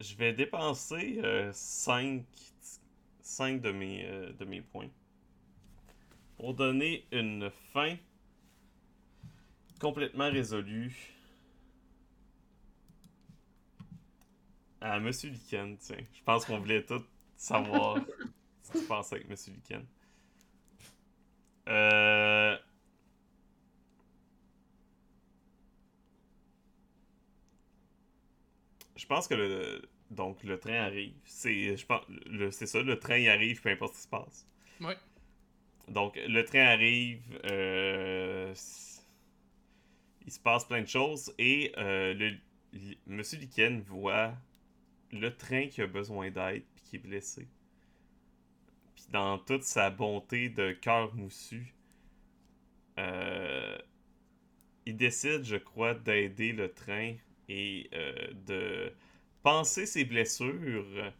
Je 0.00 0.14
vais 0.14 0.32
dépenser 0.32 1.20
5 1.52 2.24
de, 3.60 3.72
mes, 3.72 4.04
euh, 4.06 4.32
de 4.32 4.44
mes 4.44 4.60
points. 4.60 4.88
Pour 6.36 6.54
donner 6.54 7.04
une 7.10 7.50
fin 7.72 7.96
complètement 9.80 10.30
résolue 10.30 10.96
à 14.80 15.00
Monsieur 15.00 15.30
Liken. 15.30 15.76
Tiens, 15.78 15.96
je 16.12 16.22
pense 16.22 16.44
qu'on 16.44 16.58
voulait 16.58 16.84
tous 16.84 17.02
savoir 17.36 17.98
ce 18.62 18.72
qui 18.72 18.78
se 18.78 18.86
passait 18.86 19.16
avec 19.16 19.28
Monsieur 19.28 19.52
Liken. 19.52 19.84
Euh. 21.68 22.56
Je 28.98 29.06
pense 29.06 29.26
que 29.28 29.34
le 29.34 29.82
donc 30.10 30.42
le 30.44 30.58
train 30.58 30.74
arrive. 30.82 31.14
C'est 31.24 31.76
je 31.76 31.86
pense 31.86 32.02
le- 32.26 32.50
c'est 32.50 32.66
ça, 32.66 32.82
le 32.82 32.98
train 32.98 33.16
il 33.16 33.28
arrive 33.30 33.62
peu 33.62 33.70
importe 33.70 33.94
ce 33.94 33.98
qui 34.00 34.04
se 34.04 34.08
passe. 34.08 34.46
Ouais. 34.80 34.96
Donc 35.88 36.16
le 36.26 36.44
train 36.44 36.66
arrive, 36.66 37.22
euh, 37.50 38.54
il 40.26 40.32
se 40.32 40.38
passe 40.40 40.64
plein 40.66 40.82
de 40.82 40.88
choses 40.88 41.32
et 41.38 41.72
euh, 41.78 42.12
le 42.14 42.36
Monsieur 43.06 43.38
Liken 43.38 43.80
voit 43.80 44.34
le 45.12 45.30
train 45.34 45.68
qui 45.68 45.80
a 45.80 45.86
besoin 45.86 46.30
d'aide 46.30 46.64
puis 46.74 46.84
qui 46.84 46.96
est 46.96 46.98
blessé. 46.98 47.48
Puis 48.94 49.06
dans 49.10 49.38
toute 49.38 49.62
sa 49.62 49.88
bonté 49.88 50.50
de 50.50 50.72
cœur 50.72 51.14
moussu, 51.14 51.74
euh, 52.98 53.78
il 54.84 54.96
décide, 54.96 55.44
je 55.44 55.56
crois, 55.56 55.94
d'aider 55.94 56.52
le 56.52 56.70
train 56.72 57.14
et 57.48 57.88
euh, 57.92 58.32
de 58.46 58.92
penser 59.42 59.86
ses 59.86 60.04
blessures, 60.04 61.12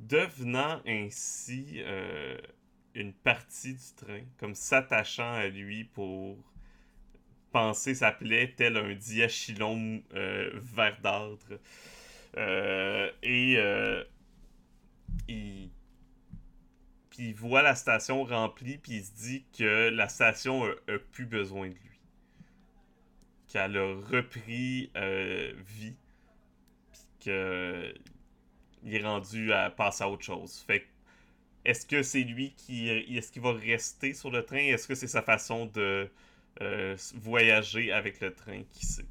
devenant 0.00 0.80
ainsi 0.86 1.76
euh, 1.78 2.38
une 2.94 3.12
partie 3.12 3.74
du 3.74 3.94
train, 3.96 4.22
comme 4.38 4.54
s'attachant 4.54 5.32
à 5.32 5.46
lui 5.48 5.84
pour 5.84 6.38
penser 7.52 7.94
sa 7.94 8.12
plaie 8.12 8.52
tel 8.56 8.76
un 8.76 8.94
diachylon 8.94 10.02
euh, 10.14 10.50
verdâtre. 10.62 11.58
Euh, 12.36 13.10
et 13.22 13.58
il, 15.28 15.70
voit 17.34 17.62
la 17.62 17.74
station 17.74 18.24
remplie, 18.24 18.78
puis 18.78 18.92
il 18.92 19.04
se 19.04 19.12
dit 19.12 19.44
que 19.56 19.90
la 19.90 20.08
station 20.08 20.64
a 20.64 20.98
plus 21.12 21.26
besoin 21.26 21.68
de 21.68 21.74
lui. 21.74 21.89
Qu'elle 23.50 23.76
a 23.78 23.94
repris 23.96 24.90
euh, 24.96 25.52
vie, 25.66 25.96
puis 26.92 27.02
que 27.24 27.94
il 28.84 28.94
est 28.96 29.04
rendu 29.04 29.52
à 29.52 29.70
passer 29.70 30.04
à 30.04 30.10
autre 30.10 30.24
chose. 30.24 30.60
Fait 30.66 30.86
est-ce 31.64 31.86
que 31.86 32.02
c'est 32.02 32.22
lui 32.24 32.54
qui. 32.56 32.88
Est-ce 32.88 33.32
qu'il 33.32 33.42
va 33.42 33.52
rester 33.52 34.14
sur 34.14 34.30
le 34.30 34.44
train? 34.44 34.58
Est-ce 34.58 34.88
que 34.88 34.94
c'est 34.96 35.08
sa 35.08 35.22
façon 35.22 35.66
de 35.66 36.10
euh, 36.62 36.96
voyager 37.16 37.92
avec 37.92 38.20
le 38.20 38.34
train? 38.34 38.62
Qui 38.72 38.86
sait? 38.86 39.06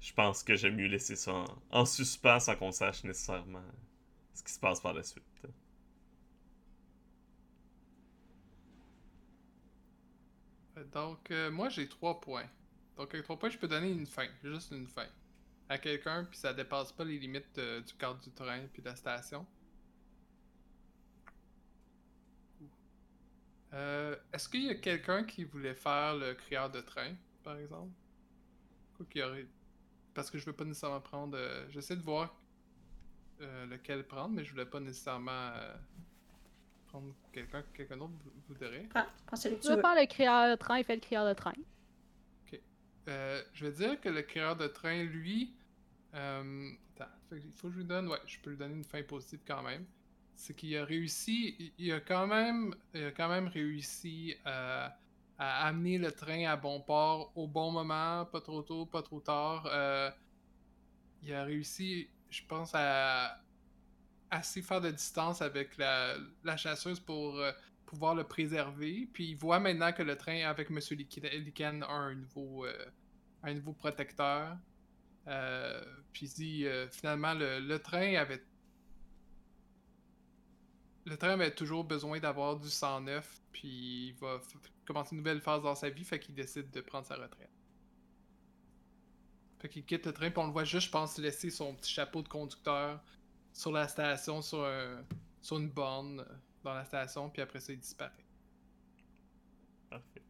Je 0.00 0.12
pense 0.14 0.42
que 0.44 0.56
j'aime 0.56 0.76
mieux 0.76 0.88
laisser 0.88 1.16
ça 1.16 1.32
en, 1.34 1.46
en 1.72 1.86
suspens 1.86 2.40
sans 2.40 2.56
qu'on 2.56 2.72
sache 2.72 3.04
nécessairement 3.04 3.62
ce 4.34 4.42
qui 4.44 4.52
se 4.52 4.60
passe 4.60 4.80
par 4.80 4.94
la 4.94 5.02
suite. 5.04 5.24
Euh, 10.78 10.84
Donc, 10.92 11.30
euh, 11.30 11.50
moi, 11.50 11.68
j'ai 11.68 11.88
trois 11.88 12.20
points. 12.20 12.48
Donc, 12.98 13.14
avec 13.14 13.22
trois 13.24 13.38
points, 13.38 13.48
je 13.48 13.56
peux 13.58 13.68
donner 13.68 13.90
une 13.90 14.06
fin. 14.06 14.26
Juste 14.42 14.72
une 14.72 14.86
fin. 14.88 15.06
À 15.68 15.78
quelqu'un, 15.78 16.24
puis 16.24 16.38
ça 16.38 16.52
dépasse 16.52 16.92
pas 16.92 17.04
les 17.04 17.18
limites 17.18 17.56
euh, 17.58 17.80
du 17.80 17.94
cadre 17.94 18.20
du 18.20 18.30
train 18.32 18.60
puis 18.72 18.82
de 18.82 18.88
la 18.88 18.96
station. 18.96 19.46
Euh, 23.74 24.16
Est-ce 24.32 24.48
qu'il 24.48 24.64
y 24.64 24.70
a 24.70 24.74
quelqu'un 24.76 25.24
qui 25.24 25.44
voulait 25.44 25.74
faire 25.74 26.16
le 26.16 26.34
crieur 26.34 26.70
de 26.70 26.80
train, 26.80 27.14
par 27.44 27.56
exemple? 27.58 27.92
Quoi 28.96 29.06
qu'il 29.10 29.20
y 29.20 29.24
aurait... 29.24 29.46
Parce 30.14 30.30
que 30.30 30.38
je 30.38 30.46
veux 30.46 30.54
pas 30.54 30.64
nécessairement 30.64 31.00
prendre... 31.00 31.36
euh, 31.36 31.66
J'essaie 31.70 31.96
de 31.96 32.02
voir 32.02 32.34
euh, 33.42 33.66
lequel 33.66 34.04
prendre, 34.06 34.34
mais 34.34 34.44
je 34.44 34.50
voulais 34.52 34.66
pas 34.66 34.80
nécessairement 34.80 35.50
euh, 35.54 35.76
prendre 36.88 37.14
quelqu'un 37.32 37.62
que 37.62 37.76
quelqu'un 37.76 37.98
d'autre 37.98 38.14
vou- 38.24 38.32
voudrait. 38.48 38.86
Prends, 38.90 39.06
prends 39.26 39.36
celui 39.36 39.56
que 39.58 39.62
Tu 39.62 39.68
veux 39.68 39.76
veux. 39.76 39.82
faire 39.82 39.94
le 39.94 40.06
crieur 40.06 40.50
de 40.50 40.56
train, 40.56 40.82
fais 40.82 40.94
le 40.96 41.00
crieur 41.02 41.26
de 41.28 41.34
train. 41.34 41.52
Euh, 43.08 43.42
je 43.54 43.66
vais 43.66 43.72
dire 43.72 44.00
que 44.00 44.08
le 44.08 44.22
créateur 44.22 44.56
de 44.56 44.66
train, 44.66 45.02
lui. 45.02 45.54
Euh, 46.14 46.70
attends, 46.94 47.10
il 47.32 47.52
faut 47.52 47.68
que 47.68 47.74
je 47.74 47.78
lui 47.78 47.86
donne. 47.86 48.08
Ouais, 48.08 48.18
je 48.26 48.38
peux 48.40 48.50
lui 48.50 48.56
donner 48.56 48.74
une 48.74 48.84
fin 48.84 49.02
positive 49.02 49.40
quand 49.46 49.62
même. 49.62 49.86
C'est 50.34 50.54
qu'il 50.54 50.76
a 50.76 50.84
réussi. 50.84 51.72
il- 51.78 51.92
a 51.92 52.00
quand 52.00 52.26
même, 52.26 52.74
il 52.94 53.04
a 53.04 53.10
quand 53.12 53.28
même 53.28 53.48
réussi 53.48 54.36
euh, 54.46 54.88
à 55.38 55.66
amener 55.66 55.98
le 55.98 56.12
train 56.12 56.44
à 56.46 56.56
bon 56.56 56.80
port 56.80 57.32
au 57.34 57.46
bon 57.46 57.70
moment, 57.72 58.26
pas 58.26 58.40
trop 58.40 58.62
tôt, 58.62 58.86
pas 58.86 59.02
trop 59.02 59.20
tard. 59.20 59.66
Il 61.22 61.32
a 61.34 61.44
réussi, 61.44 62.08
je 62.30 62.42
pense, 62.46 62.72
à 62.74 63.40
assez 64.30 64.62
faire 64.62 64.80
de 64.80 64.90
distance 64.90 65.42
avec 65.42 65.76
la, 65.78 66.16
chasseuse 66.56 67.00
pour 67.00 67.40
pouvoir 67.86 68.14
le 68.14 68.24
préserver. 68.24 69.08
Puis 69.12 69.30
il 69.30 69.36
voit 69.36 69.58
maintenant 69.60 69.92
que 69.92 70.02
le 70.02 70.16
train 70.16 70.44
avec 70.48 70.70
M. 70.70 70.78
Liken 70.88 71.82
a 71.82 71.90
un 71.92 72.14
nouveau, 72.14 72.66
un 73.42 73.54
nouveau 73.54 73.72
protecteur. 73.72 74.56
Euh, 75.26 75.84
puis 76.12 76.26
il 76.26 76.32
dit 76.32 76.66
euh, 76.66 76.88
finalement 76.88 77.34
le, 77.34 77.76
train 77.78 78.14
avait. 78.14 78.42
Le 81.04 81.16
train 81.16 81.30
avait 81.30 81.54
toujours 81.54 81.84
besoin 81.84 82.18
d'avoir 82.18 82.56
du 82.56 82.68
sang 82.68 83.00
neuf, 83.00 83.40
puis 83.52 84.08
il 84.08 84.14
va 84.14 84.40
commencer 84.86 85.14
une 85.14 85.18
nouvelle 85.18 85.40
phase 85.40 85.62
dans 85.62 85.74
sa 85.74 85.90
vie, 85.90 86.04
fait 86.04 86.18
qu'il 86.18 86.34
décide 86.34 86.70
de 86.70 86.80
prendre 86.80 87.06
sa 87.06 87.16
retraite. 87.16 87.50
Fait 89.58 89.68
qu'il 89.68 89.84
quitte 89.84 90.06
le 90.06 90.12
train, 90.12 90.30
puis 90.30 90.38
on 90.38 90.46
le 90.46 90.52
voit 90.52 90.64
juste, 90.64 90.86
je 90.86 90.92
pense, 90.92 91.18
laisser 91.18 91.50
son 91.50 91.74
petit 91.74 91.92
chapeau 91.92 92.22
de 92.22 92.28
conducteur 92.28 93.02
sur 93.52 93.72
la 93.72 93.88
station, 93.88 94.42
sur, 94.42 94.64
sur 95.40 95.58
une 95.58 95.70
borne 95.70 96.20
euh, 96.20 96.24
dans 96.62 96.74
la 96.74 96.84
station, 96.84 97.30
puis 97.30 97.42
après 97.42 97.60
ça, 97.60 97.72
il 97.72 97.78
disparaît. 97.78 98.12
Parfait. 99.90 100.22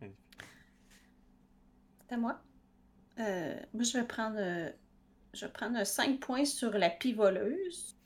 C'est 0.00 2.01
moi. 2.16 2.40
Euh, 3.18 3.54
moi, 3.74 3.84
je 3.84 3.98
vais 3.98 4.04
prendre, 4.04 4.38
euh, 4.38 4.70
je 5.34 5.46
vais 5.46 5.52
prendre 5.52 5.84
5 5.84 6.20
points 6.20 6.44
sur 6.44 6.70
la 6.72 6.90
pivoleuse. 6.90 7.96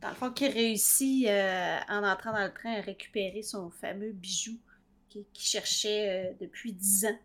Dans 0.00 0.08
le 0.08 0.14
fond, 0.14 0.30
qui 0.30 0.48
réussit, 0.48 1.26
euh, 1.28 1.78
en 1.88 2.04
entrant 2.04 2.32
dans 2.32 2.44
le 2.44 2.52
train, 2.52 2.74
à 2.74 2.80
récupérer 2.80 3.42
son 3.42 3.70
fameux 3.70 4.12
bijou 4.12 4.58
qu'il 5.08 5.26
cherchait 5.34 6.36
depuis 6.40 6.72
10 6.72 7.06
ans. 7.06 7.18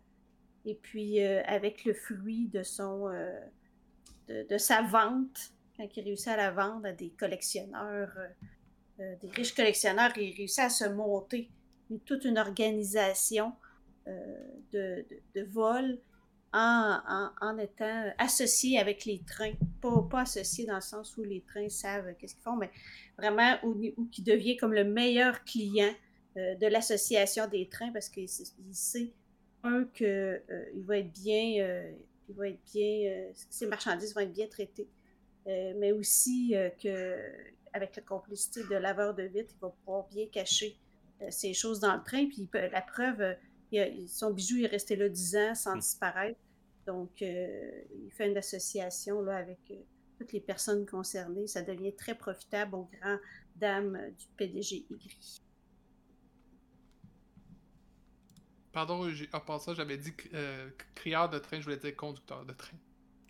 Et 0.64 0.74
puis, 0.74 1.20
avec 1.20 1.84
le 1.84 1.94
fruit 1.94 2.48
de 2.48 2.64
son 2.64 3.08
de, 4.28 4.46
de 4.48 4.58
sa 4.58 4.82
vente, 4.82 5.52
quand 5.76 5.86
il 5.96 6.02
réussit 6.02 6.28
à 6.28 6.36
la 6.36 6.50
vendre 6.50 6.86
à 6.86 6.92
des 6.92 7.10
collectionneurs, 7.10 8.10
des 8.98 9.30
riches 9.30 9.54
collectionneurs, 9.54 10.10
il 10.18 10.34
réussit 10.36 10.64
à 10.64 10.68
se 10.68 10.84
monter 10.86 11.48
toute 12.04 12.24
une 12.24 12.38
organisation 12.38 13.52
de, 14.72 15.04
de, 15.34 15.42
vol 15.42 15.98
en, 16.52 17.30
en, 17.40 17.58
étant 17.58 18.12
associé 18.18 18.78
avec 18.78 19.04
les 19.04 19.20
trains. 19.26 19.52
Pas, 19.80 20.06
pas 20.10 20.20
associé 20.22 20.66
dans 20.66 20.76
le 20.76 20.80
sens 20.80 21.16
où 21.16 21.24
les 21.24 21.42
trains 21.42 21.68
savent 21.68 22.14
qu'est-ce 22.18 22.34
qu'ils 22.34 22.42
font, 22.44 22.56
mais 22.56 22.70
vraiment 23.18 23.56
où, 23.62 23.76
où 23.96 24.06
qui 24.06 24.22
devient 24.22 24.56
comme 24.56 24.72
le 24.72 24.84
meilleur 24.84 25.44
client 25.44 25.92
euh, 26.36 26.54
de 26.54 26.66
l'association 26.66 27.46
des 27.48 27.68
trains 27.68 27.92
parce 27.92 28.08
qu'il 28.08 28.28
sait, 28.28 29.12
un, 29.64 29.84
que 29.84 30.04
euh, 30.50 30.64
va 30.84 30.98
être 30.98 31.12
bien, 31.12 31.64
euh, 31.64 31.92
il 32.28 32.34
va 32.34 32.48
être 32.48 32.60
bien, 32.72 33.10
euh, 33.10 33.30
ses 33.50 33.66
marchandises 33.66 34.14
vont 34.14 34.22
être 34.22 34.32
bien 34.32 34.48
traitées, 34.48 34.88
Euh, 35.48 35.74
mais 35.78 35.92
aussi 35.92 36.56
euh, 36.56 36.70
que 36.82 36.92
avec 37.72 37.94
la 37.94 38.02
complicité 38.02 38.64
de 38.68 38.76
laveur 38.76 39.14
de 39.14 39.22
vitres, 39.22 39.54
il 39.56 39.60
va 39.60 39.70
pouvoir 39.70 40.08
bien 40.08 40.26
cacher 40.26 40.76
euh, 41.22 41.30
ces 41.30 41.54
choses 41.54 41.78
dans 41.78 41.94
le 41.94 42.02
train. 42.02 42.26
Puis 42.26 42.48
la 42.52 42.82
preuve, 42.82 43.20
euh, 43.20 43.34
il 43.72 43.78
a- 43.80 44.08
son 44.08 44.30
bijou 44.32 44.58
est 44.58 44.66
resté 44.66 44.96
là 44.96 45.08
10 45.08 45.36
ans 45.36 45.54
sans 45.54 45.76
Mm. 45.76 45.80
disparaître. 45.80 46.40
Donc, 46.86 47.10
euh, 47.22 47.82
il 48.04 48.10
fait 48.12 48.30
une 48.30 48.36
association 48.36 49.20
là, 49.22 49.36
avec 49.38 49.58
euh, 49.70 49.74
toutes 50.18 50.32
les 50.32 50.40
personnes 50.40 50.86
concernées. 50.86 51.46
Ça 51.46 51.62
devient 51.62 51.94
très 51.94 52.14
profitable 52.14 52.74
aux 52.76 52.88
grandes 53.00 53.20
dames 53.56 53.96
euh, 53.96 54.10
du 54.10 54.26
PDG 54.36 54.86
Y. 54.90 55.40
Pardon, 58.72 59.08
j'ai- 59.10 59.28
en 59.32 59.40
passant, 59.40 59.74
j'avais 59.74 59.96
dit 59.96 60.12
euh, 60.34 60.70
crieur 60.94 61.30
de 61.30 61.38
train, 61.38 61.58
je 61.58 61.64
voulais 61.64 61.78
dire 61.78 61.96
conducteur 61.96 62.44
de 62.44 62.52
train. 62.52 62.76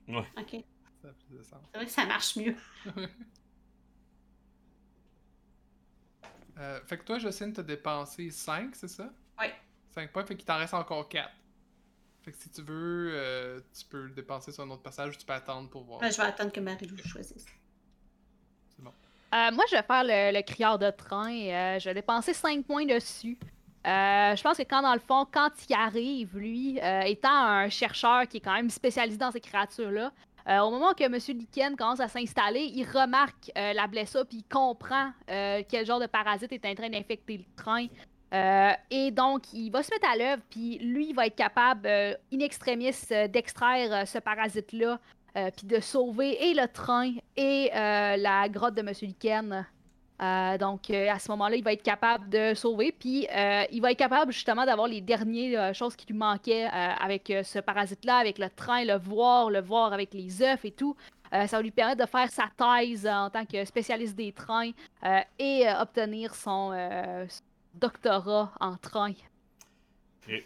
OK. 0.09 0.65
Ça 1.03 1.09
a 1.09 1.13
plus 1.13 1.39
de 1.39 1.43
sens. 1.43 1.61
C'est 1.73 1.77
vrai 1.79 1.87
que 1.87 1.93
ça 1.93 2.07
marche 2.07 2.37
mieux. 2.37 2.55
Euh, 6.59 6.81
fait 6.87 6.97
que 6.97 7.05
toi, 7.05 7.19
Jocelyne, 7.19 7.53
t'as 7.53 7.63
dépensé 7.63 8.31
5, 8.31 8.75
c'est 8.77 8.89
ça? 8.89 9.13
Oui. 9.39 9.47
5 9.97 10.13
points, 10.13 10.25
fait 10.27 10.37
qu'il 10.37 10.45
t'en 10.45 10.59
reste 10.59 10.75
encore 10.75 11.09
4. 11.09 11.31
Fait 12.23 12.33
que 12.33 12.37
si 12.39 12.51
tu 12.51 12.61
veux, 12.63 13.11
euh, 13.15 13.61
tu 13.79 13.87
peux 13.87 14.03
le 14.03 14.11
dépenser 14.11 14.53
sur 14.53 14.63
un 14.65 14.71
autre 14.71 14.83
passage 14.83 15.15
ou 15.15 15.19
tu 15.19 15.25
peux 15.25 15.33
attendre 15.33 15.71
pour 15.71 15.85
voir. 15.85 16.01
Ben, 16.01 16.11
je 16.11 16.17
vais 16.19 16.25
attendre 16.25 16.53
que 16.53 16.61
Marie-Lou 16.61 16.97
choisisse. 16.99 17.47
C'est 18.77 18.83
bon. 18.83 18.91
Euh, 19.35 19.51
moi, 19.53 19.65
je 19.71 19.77
vais 19.77 19.83
faire 19.83 20.05
le, 20.05 20.37
le 20.37 20.43
crieur 20.43 20.79
de 20.79 20.91
train. 20.91 21.31
euh, 21.33 21.79
je 21.79 21.85
vais 21.89 21.95
dépenser 21.95 22.35
5 22.35 22.65
points 22.67 22.85
dessus. 22.85 23.39
Euh, 23.87 24.35
je 24.37 24.43
pense 24.43 24.59
que 24.59 24.65
quand, 24.65 24.83
dans 24.83 24.93
le 24.95 25.01
fond, 25.01 25.25
quand 25.33 25.51
il 25.69 25.75
arrive, 25.75 26.37
lui, 26.37 26.79
euh, 26.83 27.01
étant 27.03 27.31
un 27.33 27.69
chercheur 27.71 28.27
qui 28.29 28.39
est 28.39 28.41
quand 28.41 28.55
même 28.55 28.69
spécialisé 28.71 29.17
dans 29.17 29.31
ces 29.31 29.41
créatures-là, 29.41 30.13
euh, 30.49 30.59
au 30.61 30.71
moment 30.73 30.93
que 30.93 31.05
M. 31.05 31.15
Liken 31.39 31.77
commence 31.77 32.01
à 32.01 32.09
s'installer, 32.09 32.71
il 32.75 32.85
remarque 32.85 33.51
euh, 33.57 33.73
la 33.73 33.87
blessure 33.87 34.27
puis 34.27 34.39
il 34.39 34.45
comprend 34.45 35.11
euh, 35.31 35.63
quel 35.69 35.87
genre 35.87 36.01
de 36.01 36.07
parasite 36.07 36.53
est 36.53 36.67
en 36.67 36.75
train 36.75 36.89
d'infecter 36.89 37.39
le 37.39 37.45
train. 37.57 37.87
Euh, 38.37 38.73
et 38.91 39.11
donc, 39.11 39.53
il 39.53 39.71
va 39.71 39.83
se 39.83 39.91
mettre 39.91 40.09
à 40.09 40.17
l'œuvre, 40.17 40.43
puis 40.51 40.79
lui, 40.79 41.09
il 41.11 41.15
va 41.15 41.27
être 41.27 41.37
capable, 41.37 41.87
euh, 41.87 42.15
in 42.33 42.41
extremis, 42.41 42.93
euh, 43.11 43.29
d'extraire 43.29 44.07
ce 44.07 44.19
parasite-là, 44.19 44.99
puis 45.55 45.67
de 45.67 45.81
sauver 45.81 46.49
et 46.49 46.55
le 46.55 46.67
train 46.67 47.13
et 47.37 47.69
la 47.75 48.49
grotte 48.49 48.75
de 48.75 48.81
M. 48.81 48.91
Liken. 49.03 49.67
Donc, 50.59 50.89
à 50.89 51.19
ce 51.19 51.31
moment-là, 51.33 51.57
il 51.57 51.63
va 51.63 51.75
être 51.75 51.83
capable 51.83 52.31
de 52.31 52.55
sauver. 52.55 52.91
Puis, 52.91 53.27
il 53.71 53.81
va 53.83 53.91
être 53.93 53.99
capable 53.99 54.33
justement 54.33 54.65
d'avoir 54.65 54.89
les 54.89 55.03
dernières 55.03 55.75
choses 55.75 55.95
qui 55.95 56.07
lui 56.07 56.15
manquaient 56.15 56.65
avec 56.65 57.31
ce 57.45 57.59
parasite-là, 57.59 58.17
avec 58.17 58.39
le 58.39 58.49
train, 58.49 58.83
le 58.83 58.97
voir, 58.97 59.51
le 59.51 59.61
voir 59.61 59.93
avec 59.93 60.15
les 60.15 60.41
œufs 60.41 60.65
et 60.65 60.71
tout. 60.71 60.97
ça 61.31 61.59
va 61.59 61.61
lui 61.61 61.71
permettre 61.71 62.03
de 62.03 62.09
faire 62.09 62.31
sa 62.31 62.45
thèse 62.57 63.07
en 63.07 63.29
tant 63.29 63.45
que 63.45 63.63
spécialiste 63.67 64.17
des 64.17 64.33
trains 64.33 64.71
et 65.39 65.67
obtenir 65.79 66.35
son 66.35 66.73
doctorat 67.77 68.53
en 68.61 68.77
train. 68.77 69.15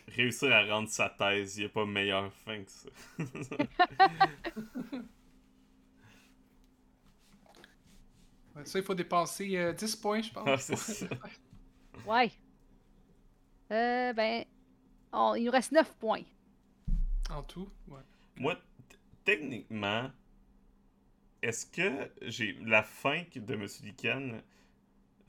réussir 0.09 0.53
à 0.53 0.65
rendre 0.65 0.89
sa 0.89 1.09
thèse, 1.09 1.57
il 1.57 1.61
n'y 1.61 1.67
a 1.67 1.69
pas 1.71 1.87
meilleure 1.87 2.33
fin 2.33 2.63
que 2.63 2.71
ça. 2.71 2.91
Ça, 8.65 8.79
il 8.79 8.85
faut 8.85 8.95
dépenser 8.95 9.47
10 9.47 9.55
euh, 9.57 10.01
points, 10.01 10.23
je 10.23 10.33
pense. 10.33 10.47
Ah, 10.47 10.57
ça. 10.59 11.07
ouais. 12.07 12.31
Euh, 13.71 14.13
ben, 14.13 14.45
il 15.37 15.45
nous 15.45 15.51
reste 15.51 15.73
9 15.73 15.97
points. 15.97 16.23
En 17.31 17.43
tout, 17.43 17.71
ouais. 17.89 18.01
Moi, 18.37 18.57
techniquement, 19.25 20.11
est-ce 21.43 21.67
que 21.67 22.11
j'ai 22.23 22.59
la 22.65 22.83
fin 22.83 23.23
de 23.35 23.57
Monsieur 23.57 23.87
Liken, 23.87 24.43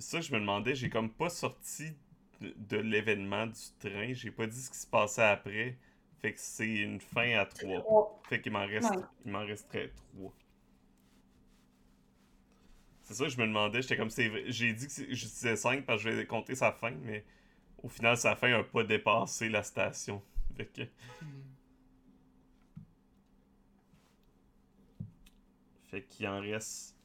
ça 0.02 0.22
je 0.22 0.34
me 0.34 0.40
demandais, 0.40 0.76
j'ai 0.76 0.90
comme 0.90 1.10
pas 1.10 1.30
sorti 1.30 1.94
de, 2.42 2.78
l'événement 2.78 3.48
du 3.48 3.62
train, 3.80 4.14
j'ai 4.14 4.32
pas 4.32 4.48
dit 4.48 4.60
ce 4.60 4.70
qui 4.72 4.78
se 4.78 4.88
passait 4.88 5.22
après. 5.22 5.78
Fait 6.20 6.34
que 6.34 6.40
c'est 6.40 6.68
une 6.68 7.00
fin 7.00 7.38
à 7.38 7.46
3. 7.46 8.22
Fait 8.30 8.42
qu'il 8.42 8.52
m'en 8.52 8.66
reste, 8.66 8.94
il 9.26 9.32
m'en 9.32 9.46
resterait 9.46 9.92
3. 10.16 10.32
C'est 13.04 13.14
ça 13.16 13.24
que 13.26 13.30
je 13.32 13.38
me 13.38 13.48
demandais. 13.48 13.82
J'étais 13.82 13.98
comme, 13.98 14.12
j'ai 14.12 14.74
dit 14.74 14.88
que 14.88 14.94
je 14.94 15.26
disais 15.26 15.56
5 15.56 15.86
parce 15.86 16.04
que 16.04 16.12
je 16.12 16.16
vais 16.16 16.26
compter 16.26 16.56
sa 16.56 16.72
fin, 16.72 16.92
mais 16.92 17.26
au 17.82 17.90
final, 17.90 18.18
sa 18.18 18.36
fin 18.36 18.50
n'a 18.50 18.64
pas 18.64 18.84
dépassé 18.84 19.50
la 19.50 19.64
station. 19.64 20.22
Fait 20.58 20.66
que... 20.66 20.82
Fait 25.90 26.04
qu'il 26.04 26.28
en 26.28 26.40
reste. 26.40 26.96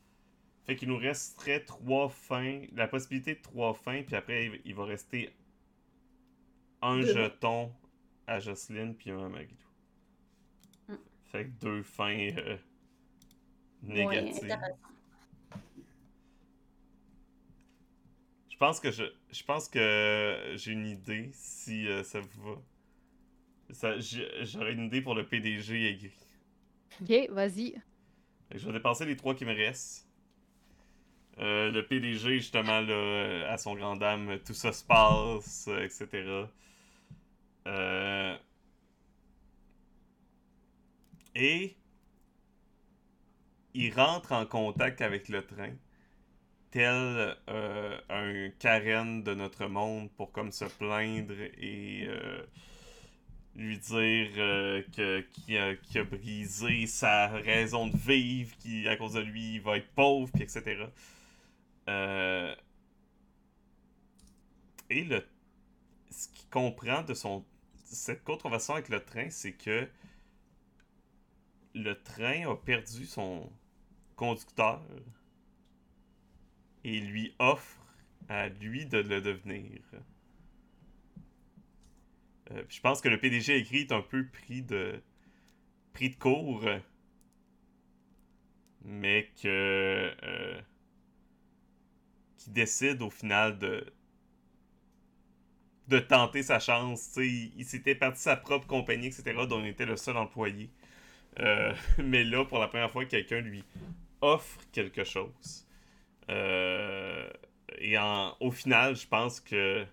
Fait 0.66 0.74
qu'il 0.74 0.88
nous 0.88 0.98
resterait 0.98 1.64
trois 1.64 2.08
fins. 2.08 2.62
La 2.72 2.88
possibilité 2.88 3.34
de 3.34 3.40
trois 3.40 3.72
fins, 3.72 4.02
puis 4.02 4.16
après, 4.16 4.60
il 4.64 4.74
va 4.74 4.84
rester 4.84 5.32
un 6.82 7.00
jeton 7.02 7.72
à 8.26 8.40
Jocelyne, 8.40 8.94
puis 8.94 9.10
un 9.10 9.24
à 9.24 9.28
Maguidou. 9.28 9.64
Mm. 10.88 10.94
Fait 11.26 11.44
que 11.44 11.50
deux 11.60 11.82
fins 11.82 12.30
euh, 12.36 12.56
négatives. 13.82 14.58
Je 18.50 18.56
pense 18.58 18.80
que 18.80 18.90
je, 18.90 19.04
je 19.30 19.44
pense 19.44 19.68
que 19.68 20.54
j'ai 20.56 20.72
une 20.72 20.86
idée 20.86 21.30
si 21.32 21.86
euh, 21.86 22.02
ça 22.02 22.20
vous 22.20 22.42
va. 22.42 23.98
J'aurais 24.42 24.72
une 24.72 24.84
idée 24.86 25.02
pour 25.02 25.14
le 25.14 25.26
PDG 25.26 25.90
aigri. 25.90 26.12
Ok, 27.00 27.30
vas-y. 27.30 27.74
Je 28.54 28.66
vais 28.66 28.72
dépenser 28.72 29.04
les 29.04 29.16
trois 29.16 29.34
qui 29.34 29.44
me 29.44 29.52
restent. 29.52 30.05
Euh, 31.38 31.70
le 31.70 31.86
PDG, 31.86 32.38
justement, 32.38 32.80
là, 32.80 32.92
euh, 32.92 33.52
à 33.52 33.58
son 33.58 33.74
grand 33.74 33.96
dame, 33.96 34.38
tout 34.44 34.54
ça 34.54 34.72
se 34.72 34.84
passe, 34.84 35.68
etc. 35.68 36.46
Et 41.34 41.76
il 43.74 43.92
rentre 43.92 44.32
en 44.32 44.46
contact 44.46 45.02
avec 45.02 45.28
le 45.28 45.42
train 45.44 45.72
tel 46.70 47.36
euh, 47.48 47.98
un 48.08 48.50
Karen 48.58 49.22
de 49.22 49.34
notre 49.34 49.66
monde 49.66 50.10
pour 50.12 50.32
comme 50.32 50.50
se 50.50 50.64
plaindre 50.64 51.34
et 51.58 52.04
euh, 52.08 52.42
lui 53.54 53.78
dire 53.78 54.30
euh, 54.38 54.82
que 54.96 55.20
qui 55.32 55.58
a, 55.58 55.68
a, 55.70 56.04
brisé 56.04 56.86
sa 56.86 57.28
raison 57.28 57.86
de 57.86 57.96
vivre, 57.96 58.56
qui 58.58 58.88
à 58.88 58.96
cause 58.96 59.14
de 59.14 59.20
lui 59.20 59.54
il 59.54 59.60
va 59.60 59.76
être 59.76 59.90
pauvre, 59.94 60.30
puis 60.32 60.42
etc. 60.42 60.86
et 61.86 62.54
le 65.04 65.24
ce 66.10 66.28
qu'il 66.28 66.48
comprend 66.48 67.02
de 67.02 67.14
son 67.14 67.44
cette 67.84 68.24
contrefaçon 68.24 68.74
avec 68.74 68.88
le 68.88 69.04
train, 69.04 69.30
c'est 69.30 69.52
que 69.52 69.88
le 71.74 72.02
train 72.02 72.50
a 72.50 72.56
perdu 72.56 73.06
son 73.06 73.50
conducteur 74.16 74.82
et 76.84 77.00
lui 77.00 77.34
offre 77.38 77.86
à 78.28 78.48
lui 78.48 78.86
de 78.86 78.98
le 78.98 79.20
devenir. 79.20 79.80
Euh, 82.50 82.64
je 82.68 82.80
pense 82.80 83.00
que 83.00 83.08
le 83.08 83.18
PDG 83.18 83.56
écrit 83.58 83.78
est 83.78 83.92
un 83.92 84.02
peu 84.02 84.26
pris 84.26 84.62
de 84.62 85.00
pris 85.92 86.10
de 86.10 86.16
court, 86.16 86.64
mais 88.84 89.30
que 89.42 90.14
euh, 90.22 90.60
décide 92.50 93.02
au 93.02 93.10
final 93.10 93.58
de 93.58 93.84
tenter 95.98 96.42
sa 96.42 96.58
chance. 96.58 97.12
il, 97.16 97.52
il 97.56 97.64
s'était 97.64 97.94
parti 97.94 98.20
sa 98.20 98.36
propre 98.36 98.66
compagnie, 98.66 99.06
etc., 99.06 99.34
dont 99.48 99.60
il 99.60 99.68
était 99.68 99.86
le 99.86 99.96
seul 99.96 100.16
employé. 100.16 100.70
Euh, 101.40 101.72
mais 101.98 102.24
là, 102.24 102.44
pour 102.44 102.58
la 102.58 102.68
première 102.68 102.90
fois, 102.90 103.04
quelqu'un 103.04 103.40
lui 103.40 103.64
offre 104.20 104.58
quelque 104.72 105.04
chose. 105.04 105.66
Euh, 106.30 107.28
et 107.78 107.98
en, 107.98 108.36
au 108.40 108.50
final, 108.50 108.96
je 108.96 109.06
pense 109.06 109.40
que 109.40 109.84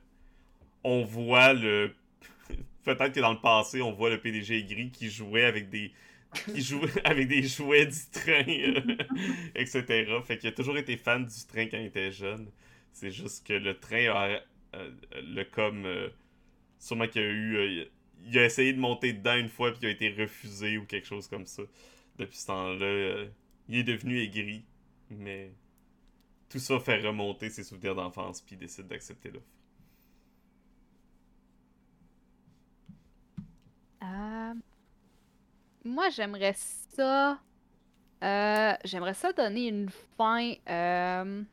on 0.84 1.04
voit 1.04 1.54
le. 1.54 1.94
Peut-être 2.84 3.13
que 3.13 3.20
dans 3.20 3.32
le 3.32 3.39
passé, 3.39 3.82
on 3.82 3.94
voit 3.94 4.10
le 4.10 4.20
PDG 4.20 4.63
gris 4.63 4.92
qui 4.92 5.10
jouait 5.10 5.46
avec 5.46 5.70
des. 5.70 5.92
qui 6.46 6.62
jouait 6.62 6.89
avec 7.04 7.28
des 7.28 7.43
jouets 7.43 7.86
du 7.86 8.10
train, 8.12 8.46
euh, 8.48 8.98
etc. 9.56 10.06
Fait 10.26 10.38
qu'il 10.38 10.50
a 10.50 10.52
toujours 10.52 10.78
été 10.78 10.98
fan 10.98 11.26
du 11.26 11.46
train 11.48 11.67
quand 11.67 11.78
il 11.78 11.88
était 11.88 12.12
jeune. 12.12 12.50
C'est 12.91 13.12
juste 13.12 13.46
que 13.46 13.54
le 13.54 13.80
train 13.80 14.10
a. 14.10 14.39
Euh, 14.76 14.91
le 15.13 15.43
comme. 15.43 15.88
sûrement 16.80 17.08
qu'il 17.08 17.22
a 17.22 17.26
eu. 17.26 17.88
il 18.26 18.39
a 18.39 18.46
essayé 18.46 18.74
de 18.74 18.80
monter 18.80 19.13
dedans 19.13 19.36
une 19.36 19.50
fois 19.50 19.72
puis 19.72 19.82
il 19.84 19.88
a 19.88 19.91
été 19.91 20.10
refusé 20.10 20.78
ou 20.78 20.86
quelque 20.86 21.08
chose 21.08 21.28
comme 21.28 21.46
ça. 21.46 21.63
Depuis 22.17 22.38
ce 22.38 22.48
temps-là, 22.48 23.26
il 23.69 23.78
est 23.78 23.84
devenu 23.84 24.19
aigri. 24.19 24.65
Mais 25.10 25.52
tout 26.50 26.60
ça 26.60 26.80
fait 26.80 27.00
remonter 27.00 27.50
ses 27.50 27.63
souvenirs 27.63 27.96
d'enfance, 27.96 28.41
puis 28.41 28.56
il 28.56 28.60
décide 28.60 28.88
d'accepter 28.88 29.32
l'offre. 29.32 29.48
Euh, 34.04 34.54
moi, 35.84 36.10
j'aimerais 36.10 36.54
ça. 36.56 37.39
Euh, 38.24 38.74
j'aimerais 38.84 39.13
ça 39.13 39.34
donner 39.34 39.67
une 39.67 39.89
fin. 40.17 40.54
Euh, 40.69 41.43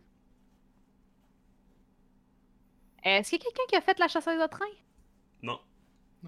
est-ce 3.03 3.31
qu'il 3.31 3.39
y 3.39 3.43
a 3.43 3.45
quelqu'un 3.45 3.63
qui 3.69 3.77
a 3.77 3.81
fait 3.81 3.99
la 3.99 4.09
chasseuse 4.09 4.41
de 4.41 4.47
train? 4.47 4.65
Non. 5.43 5.59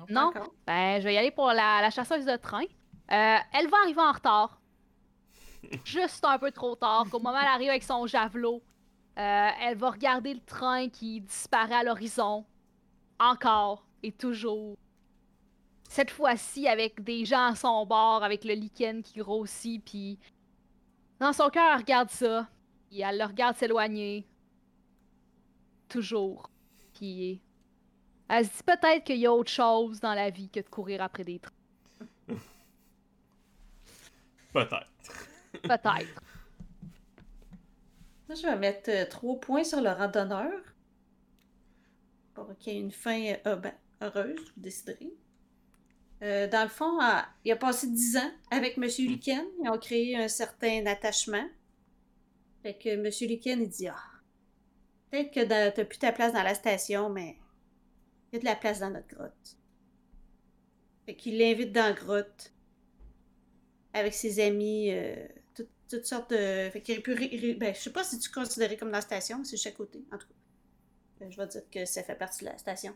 Non? 0.09 0.33
Ben, 0.67 1.01
je 1.01 1.05
vais 1.05 1.15
y 1.15 1.19
aller 1.19 1.31
pour 1.31 1.49
la, 1.49 1.81
la 1.81 1.91
chasseuse 1.91 2.25
de 2.25 2.37
train. 2.37 2.65
elle 3.09 3.69
va 3.69 3.77
arriver 3.83 4.01
en 4.01 4.13
retard 4.13 4.63
juste 5.85 6.25
un 6.25 6.39
peu 6.39 6.51
trop 6.51 6.75
tard, 6.77 7.07
qu'au 7.11 7.19
moment 7.19 7.37
où 7.37 7.41
elle 7.41 7.47
arrive 7.47 7.71
avec 7.71 7.83
son 7.83 8.07
javelot, 8.07 8.63
euh, 9.19 9.49
elle 9.61 9.77
va 9.77 9.91
regarder 9.91 10.35
le 10.35 10.41
train 10.41 10.89
qui 10.89 11.21
disparaît 11.21 11.75
à 11.75 11.85
l'horizon. 11.85 12.45
Encore 13.19 13.87
et 14.03 14.13
toujours. 14.13 14.77
Cette 15.93 16.11
fois-ci 16.11 16.67
avec 16.67 17.05
des 17.05 17.27
gens 17.27 17.49
à 17.49 17.55
son 17.55 17.85
bord, 17.85 18.25
avec 18.25 18.45
le 18.45 18.55
lichen 18.55 19.03
qui 19.03 19.19
grossit, 19.19 19.85
puis 19.85 20.19
dans 21.21 21.35
son 21.35 21.51
cœur, 21.51 21.71
elle 21.71 21.81
regarde 21.81 22.09
ça, 22.09 22.49
et 22.91 23.03
elle 23.03 23.19
le 23.19 23.25
regarde 23.27 23.57
s'éloigner. 23.59 24.27
Toujours. 25.91 26.49
Puis 26.95 27.43
elle 28.27 28.47
se 28.47 28.57
dit 28.57 28.63
peut-être 28.63 29.05
qu'il 29.05 29.19
y 29.19 29.27
a 29.27 29.35
autre 29.35 29.51
chose 29.51 30.01
dans 30.01 30.15
la 30.15 30.31
vie 30.31 30.49
que 30.49 30.61
de 30.61 30.69
courir 30.71 31.03
après 31.03 31.25
des 31.25 31.39
trains. 31.39 31.53
Peut-être. 34.55 35.29
Peut-être. 35.63 36.23
Moi, 38.29 38.35
je 38.35 38.47
vais 38.47 38.57
mettre 38.57 38.91
euh, 38.91 39.05
trois 39.11 39.39
points 39.39 39.65
sur 39.65 39.83
le 39.83 39.91
randonneur. 39.91 40.59
Pour 42.33 42.57
qu'il 42.57 42.73
y 42.73 42.77
ait 42.77 42.81
une 42.81 42.93
fin 42.93 43.35
euh, 43.47 43.57
ben, 43.57 43.75
heureuse, 44.01 44.41
vous 44.57 44.63
déciderez. 44.63 45.13
Euh, 46.23 46.47
dans 46.47 46.63
le 46.63 46.69
fond, 46.69 46.99
il 47.45 47.53
a 47.53 47.57
passé 47.57 47.89
dix 47.89 48.17
ans 48.17 48.31
avec 48.51 48.79
M. 48.79 48.85
Liken. 48.85 49.45
Ils 49.63 49.69
ont 49.69 49.79
créé 49.79 50.17
un 50.17 50.29
certain 50.29 50.87
attachement. 50.87 51.49
Fait 52.63 52.75
que 52.75 52.91
M. 52.91 53.05
Liken, 53.05 53.63
il 53.63 53.69
dit 53.69 53.89
Ah, 53.89 53.97
peut-être 55.11 55.33
que 55.33 55.45
t'as 55.45 55.85
plus 55.85 55.99
ta 55.99 56.13
place 56.13 56.33
dans 56.33 56.43
la 56.43 56.55
station, 56.55 57.11
mais 57.11 57.37
il 58.31 58.37
y 58.37 58.39
a 58.39 58.41
de 58.41 58.45
la 58.45 58.57
place 58.57 58.81
dans 58.81 58.91
notre 58.91 59.09
grotte. 59.09 59.57
Fait 61.07 61.17
qu'il 61.17 61.39
l'invite 61.39 61.73
dans 61.73 61.87
la 61.87 61.93
grotte 61.93 62.53
avec 63.93 64.15
ses 64.15 64.41
amis 64.41 64.93
toutes, 65.55 65.71
toutes 65.89 66.07
sortes 66.07 66.31
de. 66.31 66.71
Fait 66.71 66.83
qu'il 66.83 67.03
pu. 67.03 67.15
Ben, 67.55 67.75
je 67.75 67.81
sais 67.81 67.93
pas 67.93 68.05
si 68.05 68.19
tu 68.19 68.31
considérais 68.31 68.77
comme 68.77 68.91
dans 68.91 68.99
la 68.99 69.03
station, 69.03 69.43
c'est 69.45 69.57
juste 69.57 69.67
à 69.67 69.73
côté, 69.73 70.05
en 70.13 70.19
tout 70.19 70.29
cas. 70.29 71.25
Euh, 71.25 71.31
Je 71.31 71.37
vais 71.37 71.47
dire 71.47 71.63
que 71.71 71.85
ça 71.85 72.03
fait 72.03 72.15
partie 72.15 72.45
de 72.45 72.51
la 72.51 72.59
station. 72.59 72.95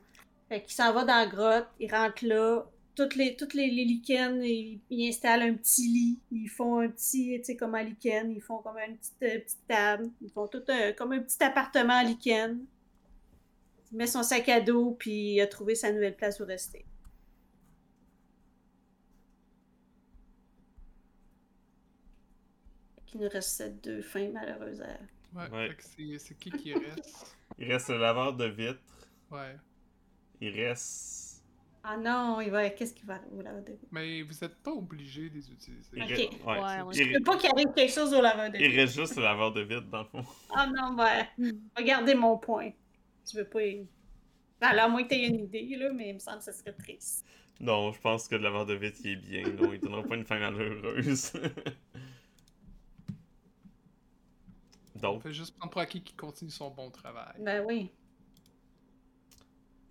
Fait 0.49 0.63
qu'il 0.63 0.73
s'en 0.73 0.93
va 0.93 1.05
dans 1.05 1.17
la 1.17 1.27
grotte, 1.27 1.69
il 1.81 1.93
rentre 1.93 2.25
là. 2.25 2.65
Toutes 2.97 3.15
les, 3.15 3.37
toutes 3.37 3.55
les, 3.55 3.71
les 3.71 3.85
lichens, 3.85 4.41
ils, 4.43 4.81
ils 4.91 5.09
installent 5.09 5.43
un 5.43 5.55
petit 5.55 5.87
lit. 5.87 6.19
Ils 6.33 6.49
font 6.49 6.81
un 6.81 6.89
petit, 6.89 7.35
tu 7.39 7.45
sais, 7.45 7.57
comme 7.57 7.75
un 7.75 7.83
lichen. 7.85 8.31
Ils 8.33 8.41
font 8.41 8.59
comme 8.59 8.79
une 8.79 8.97
petite, 8.97 9.23
euh, 9.23 9.39
petite 9.41 9.67
table. 9.69 10.11
Ils 10.23 10.31
font 10.31 10.49
tout 10.49 10.63
un- 10.69 10.93
comme 10.93 11.13
un 11.13 11.21
petit 11.21 11.43
appartement 11.45 12.03
lichen. 12.03 12.65
Il 13.93 13.99
met 13.99 14.07
son 14.07 14.23
sac 14.23 14.49
à 14.49 14.61
dos, 14.61 14.97
puis 14.99 15.35
il 15.35 15.41
a 15.41 15.47
trouvé 15.47 15.75
sa 15.75 15.93
nouvelle 15.93 16.17
place 16.17 16.41
où 16.41 16.45
rester. 16.47 16.85
Qu'il 23.07 23.21
nous 23.21 23.29
reste 23.29 23.63
deux 23.83 24.03
fins 24.03 24.29
malheureuses 24.31 24.83
à... 24.83 24.99
Ouais, 25.35 25.51
Ouais. 25.51 25.77
c'est 26.19 26.39
qui 26.39 26.51
qui 26.51 26.75
reste? 26.75 27.37
Il 27.59 27.73
reste 27.73 27.89
le 27.89 27.99
laveur 27.99 28.35
de 28.35 28.47
vitre. 28.47 28.81
Ouais. 29.31 29.57
Il 30.41 30.51
reste. 30.61 31.26
Ah 31.89 31.97
non, 31.97 32.41
il 32.41 32.51
va... 32.51 32.69
Qu'est-ce 32.71 32.93
qu'il 32.95 33.07
va 33.07 33.15
arriver 33.15 33.37
au 33.37 33.43
laveur 33.43 33.63
de 33.63 33.71
vitre? 33.73 33.87
Mais 33.93 34.23
vous 34.23 34.43
êtes 34.43 34.57
pas 34.57 34.73
obligé 34.73 35.31
de 35.31 35.35
les 35.37 35.53
utiliser. 35.53 35.89
Il, 35.95 36.03
Ok. 36.03 36.09
ouais. 36.09 36.29
Ouais, 36.45 36.83
ouais. 36.83 36.95
Il 36.97 37.05
Je 37.05 37.13
veux 37.15 37.23
pas 37.23 37.37
qu'il 37.39 37.49
arrive 37.51 37.73
quelque 37.77 37.93
chose 37.93 38.13
au 38.13 38.21
laveur 38.21 38.51
de 38.51 38.59
il 38.59 38.75
reste 38.75 38.97
juste 38.97 39.15
le 39.17 39.23
laveur 39.23 39.53
de 39.53 39.61
vitre, 39.61 39.87
dans 39.89 40.01
le 40.03 40.05
fond. 40.07 40.25
Ah 40.53 40.67
non, 40.67 40.95
ben... 40.95 41.27
Regardez 41.77 42.15
mon 42.17 42.39
point. 42.39 42.73
Tu 43.25 43.37
veux 43.37 43.45
pas... 43.49 43.63
y- 43.63 43.87
Ben, 44.61 44.69
alors, 44.69 44.87
à 44.87 44.89
moins 44.89 45.05
que 45.05 45.09
t'aies 45.11 45.27
une 45.29 45.45
idée, 45.45 45.77
là, 45.77 45.93
mais 45.93 46.09
il 46.09 46.15
me 46.15 46.19
semble 46.19 46.39
que 46.39 46.45
ça 46.45 46.53
serait 46.53 46.73
triste. 46.73 47.25
Non, 47.61 47.93
je 47.93 48.01
pense 48.01 48.27
que 48.27 48.35
le 48.35 48.43
laveur 48.43 48.67
de 48.67 48.75
vitre, 48.75 48.99
il 49.05 49.13
est 49.13 49.17
bien. 49.17 49.43
Non, 49.53 49.73
il 49.73 49.79
donnera 49.79 50.03
pas 50.03 50.17
une 50.17 50.25
fin 50.25 50.39
malheureuse. 50.41 51.33
On 54.97 54.99
Donc, 54.99 55.23
fait 55.23 55.33
juste 55.33 55.57
prendre 55.57 55.71
pour 55.73 55.81
acquis 55.81 56.03
qu'il 56.03 56.17
continue 56.17 56.51
son 56.51 56.71
bon 56.71 56.91
travail. 56.91 57.35
Ben 57.41 57.65
oui. 57.67 57.93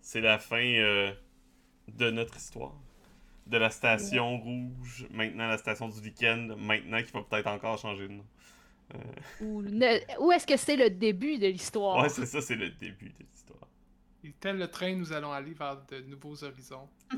c'est 0.00 0.20
la 0.20 0.38
fin 0.38 0.62
euh, 0.64 1.12
de 1.88 2.10
notre 2.10 2.36
histoire. 2.36 2.74
De 3.46 3.56
la 3.58 3.70
station 3.70 4.38
rouge, 4.38 5.06
maintenant 5.10 5.46
la 5.46 5.58
station 5.58 5.88
du 5.88 6.00
week-end, 6.00 6.56
maintenant 6.58 7.00
qu'il 7.02 7.12
va 7.12 7.22
peut-être 7.22 7.46
encore 7.46 7.78
changer 7.78 8.08
de 8.08 8.12
nom. 8.14 8.24
Ou, 9.40 9.62
ne- 9.62 10.20
ou 10.20 10.32
est-ce 10.32 10.46
que 10.46 10.56
c'est 10.56 10.76
le 10.76 10.90
début 10.90 11.38
de 11.38 11.46
l'histoire? 11.48 12.02
Ouais, 12.02 12.08
c'est 12.08 12.26
ça, 12.26 12.40
c'est 12.40 12.56
le 12.56 12.70
début 12.70 13.10
de 13.10 13.18
l'histoire. 13.24 13.68
Et 14.24 14.32
tel 14.40 14.58
le 14.58 14.68
train, 14.68 14.94
nous 14.96 15.12
allons 15.12 15.30
aller 15.32 15.52
vers 15.54 15.80
de 15.86 16.00
nouveaux 16.02 16.42
horizons. 16.44 16.88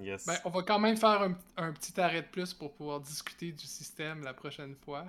Yes. 0.00 0.26
Ben, 0.26 0.36
on 0.44 0.50
va 0.50 0.62
quand 0.62 0.78
même 0.78 0.96
faire 0.96 1.22
un, 1.22 1.36
un 1.56 1.72
petit 1.72 2.00
arrêt 2.00 2.22
de 2.22 2.28
plus 2.28 2.54
pour 2.54 2.72
pouvoir 2.72 3.00
discuter 3.00 3.50
du 3.50 3.66
système 3.66 4.22
la 4.22 4.32
prochaine 4.32 4.76
fois. 4.76 5.06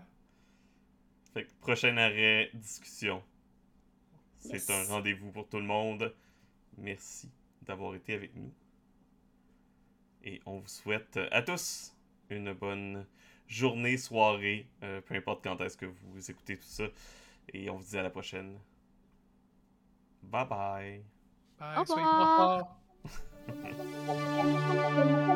Fait 1.34 1.44
que 1.46 1.52
prochain 1.62 1.96
arrêt, 1.98 2.50
discussion. 2.56 3.22
C'est 4.40 4.54
Yes. 4.54 4.70
un 4.70 4.84
rendez-vous 4.86 5.32
pour 5.32 5.48
tout 5.48 5.58
le 5.58 5.66
monde. 5.66 6.12
Merci 6.82 7.30
d'avoir 7.62 7.96
été 7.96 8.14
avec 8.14 8.36
nous. 8.36 8.52
Et 10.24 10.42
on 10.46 10.60
vous 10.60 10.68
souhaite 10.68 11.18
euh, 11.18 11.28
à 11.32 11.42
tous 11.42 11.96
une 12.30 12.54
bonne 12.54 13.06
journée, 13.48 13.98
soirée, 13.98 14.68
euh, 14.84 15.02
peu 15.02 15.16
importe 15.16 15.44
quand 15.44 15.60
est-ce 15.62 15.78
que 15.78 15.86
vous 15.86 16.32
écoutez 16.32 16.58
tout 16.58 16.64
ça. 16.64 16.86
Et 17.54 17.70
on 17.70 17.78
vous 17.78 17.86
dit 17.86 17.98
à 17.98 18.04
la 18.04 18.10
prochaine. 18.10 18.60
Bye 20.24 20.48
bye. 20.48 21.04
Bye, 21.58 21.78
Au 21.78 21.82
revoir. 21.84 22.76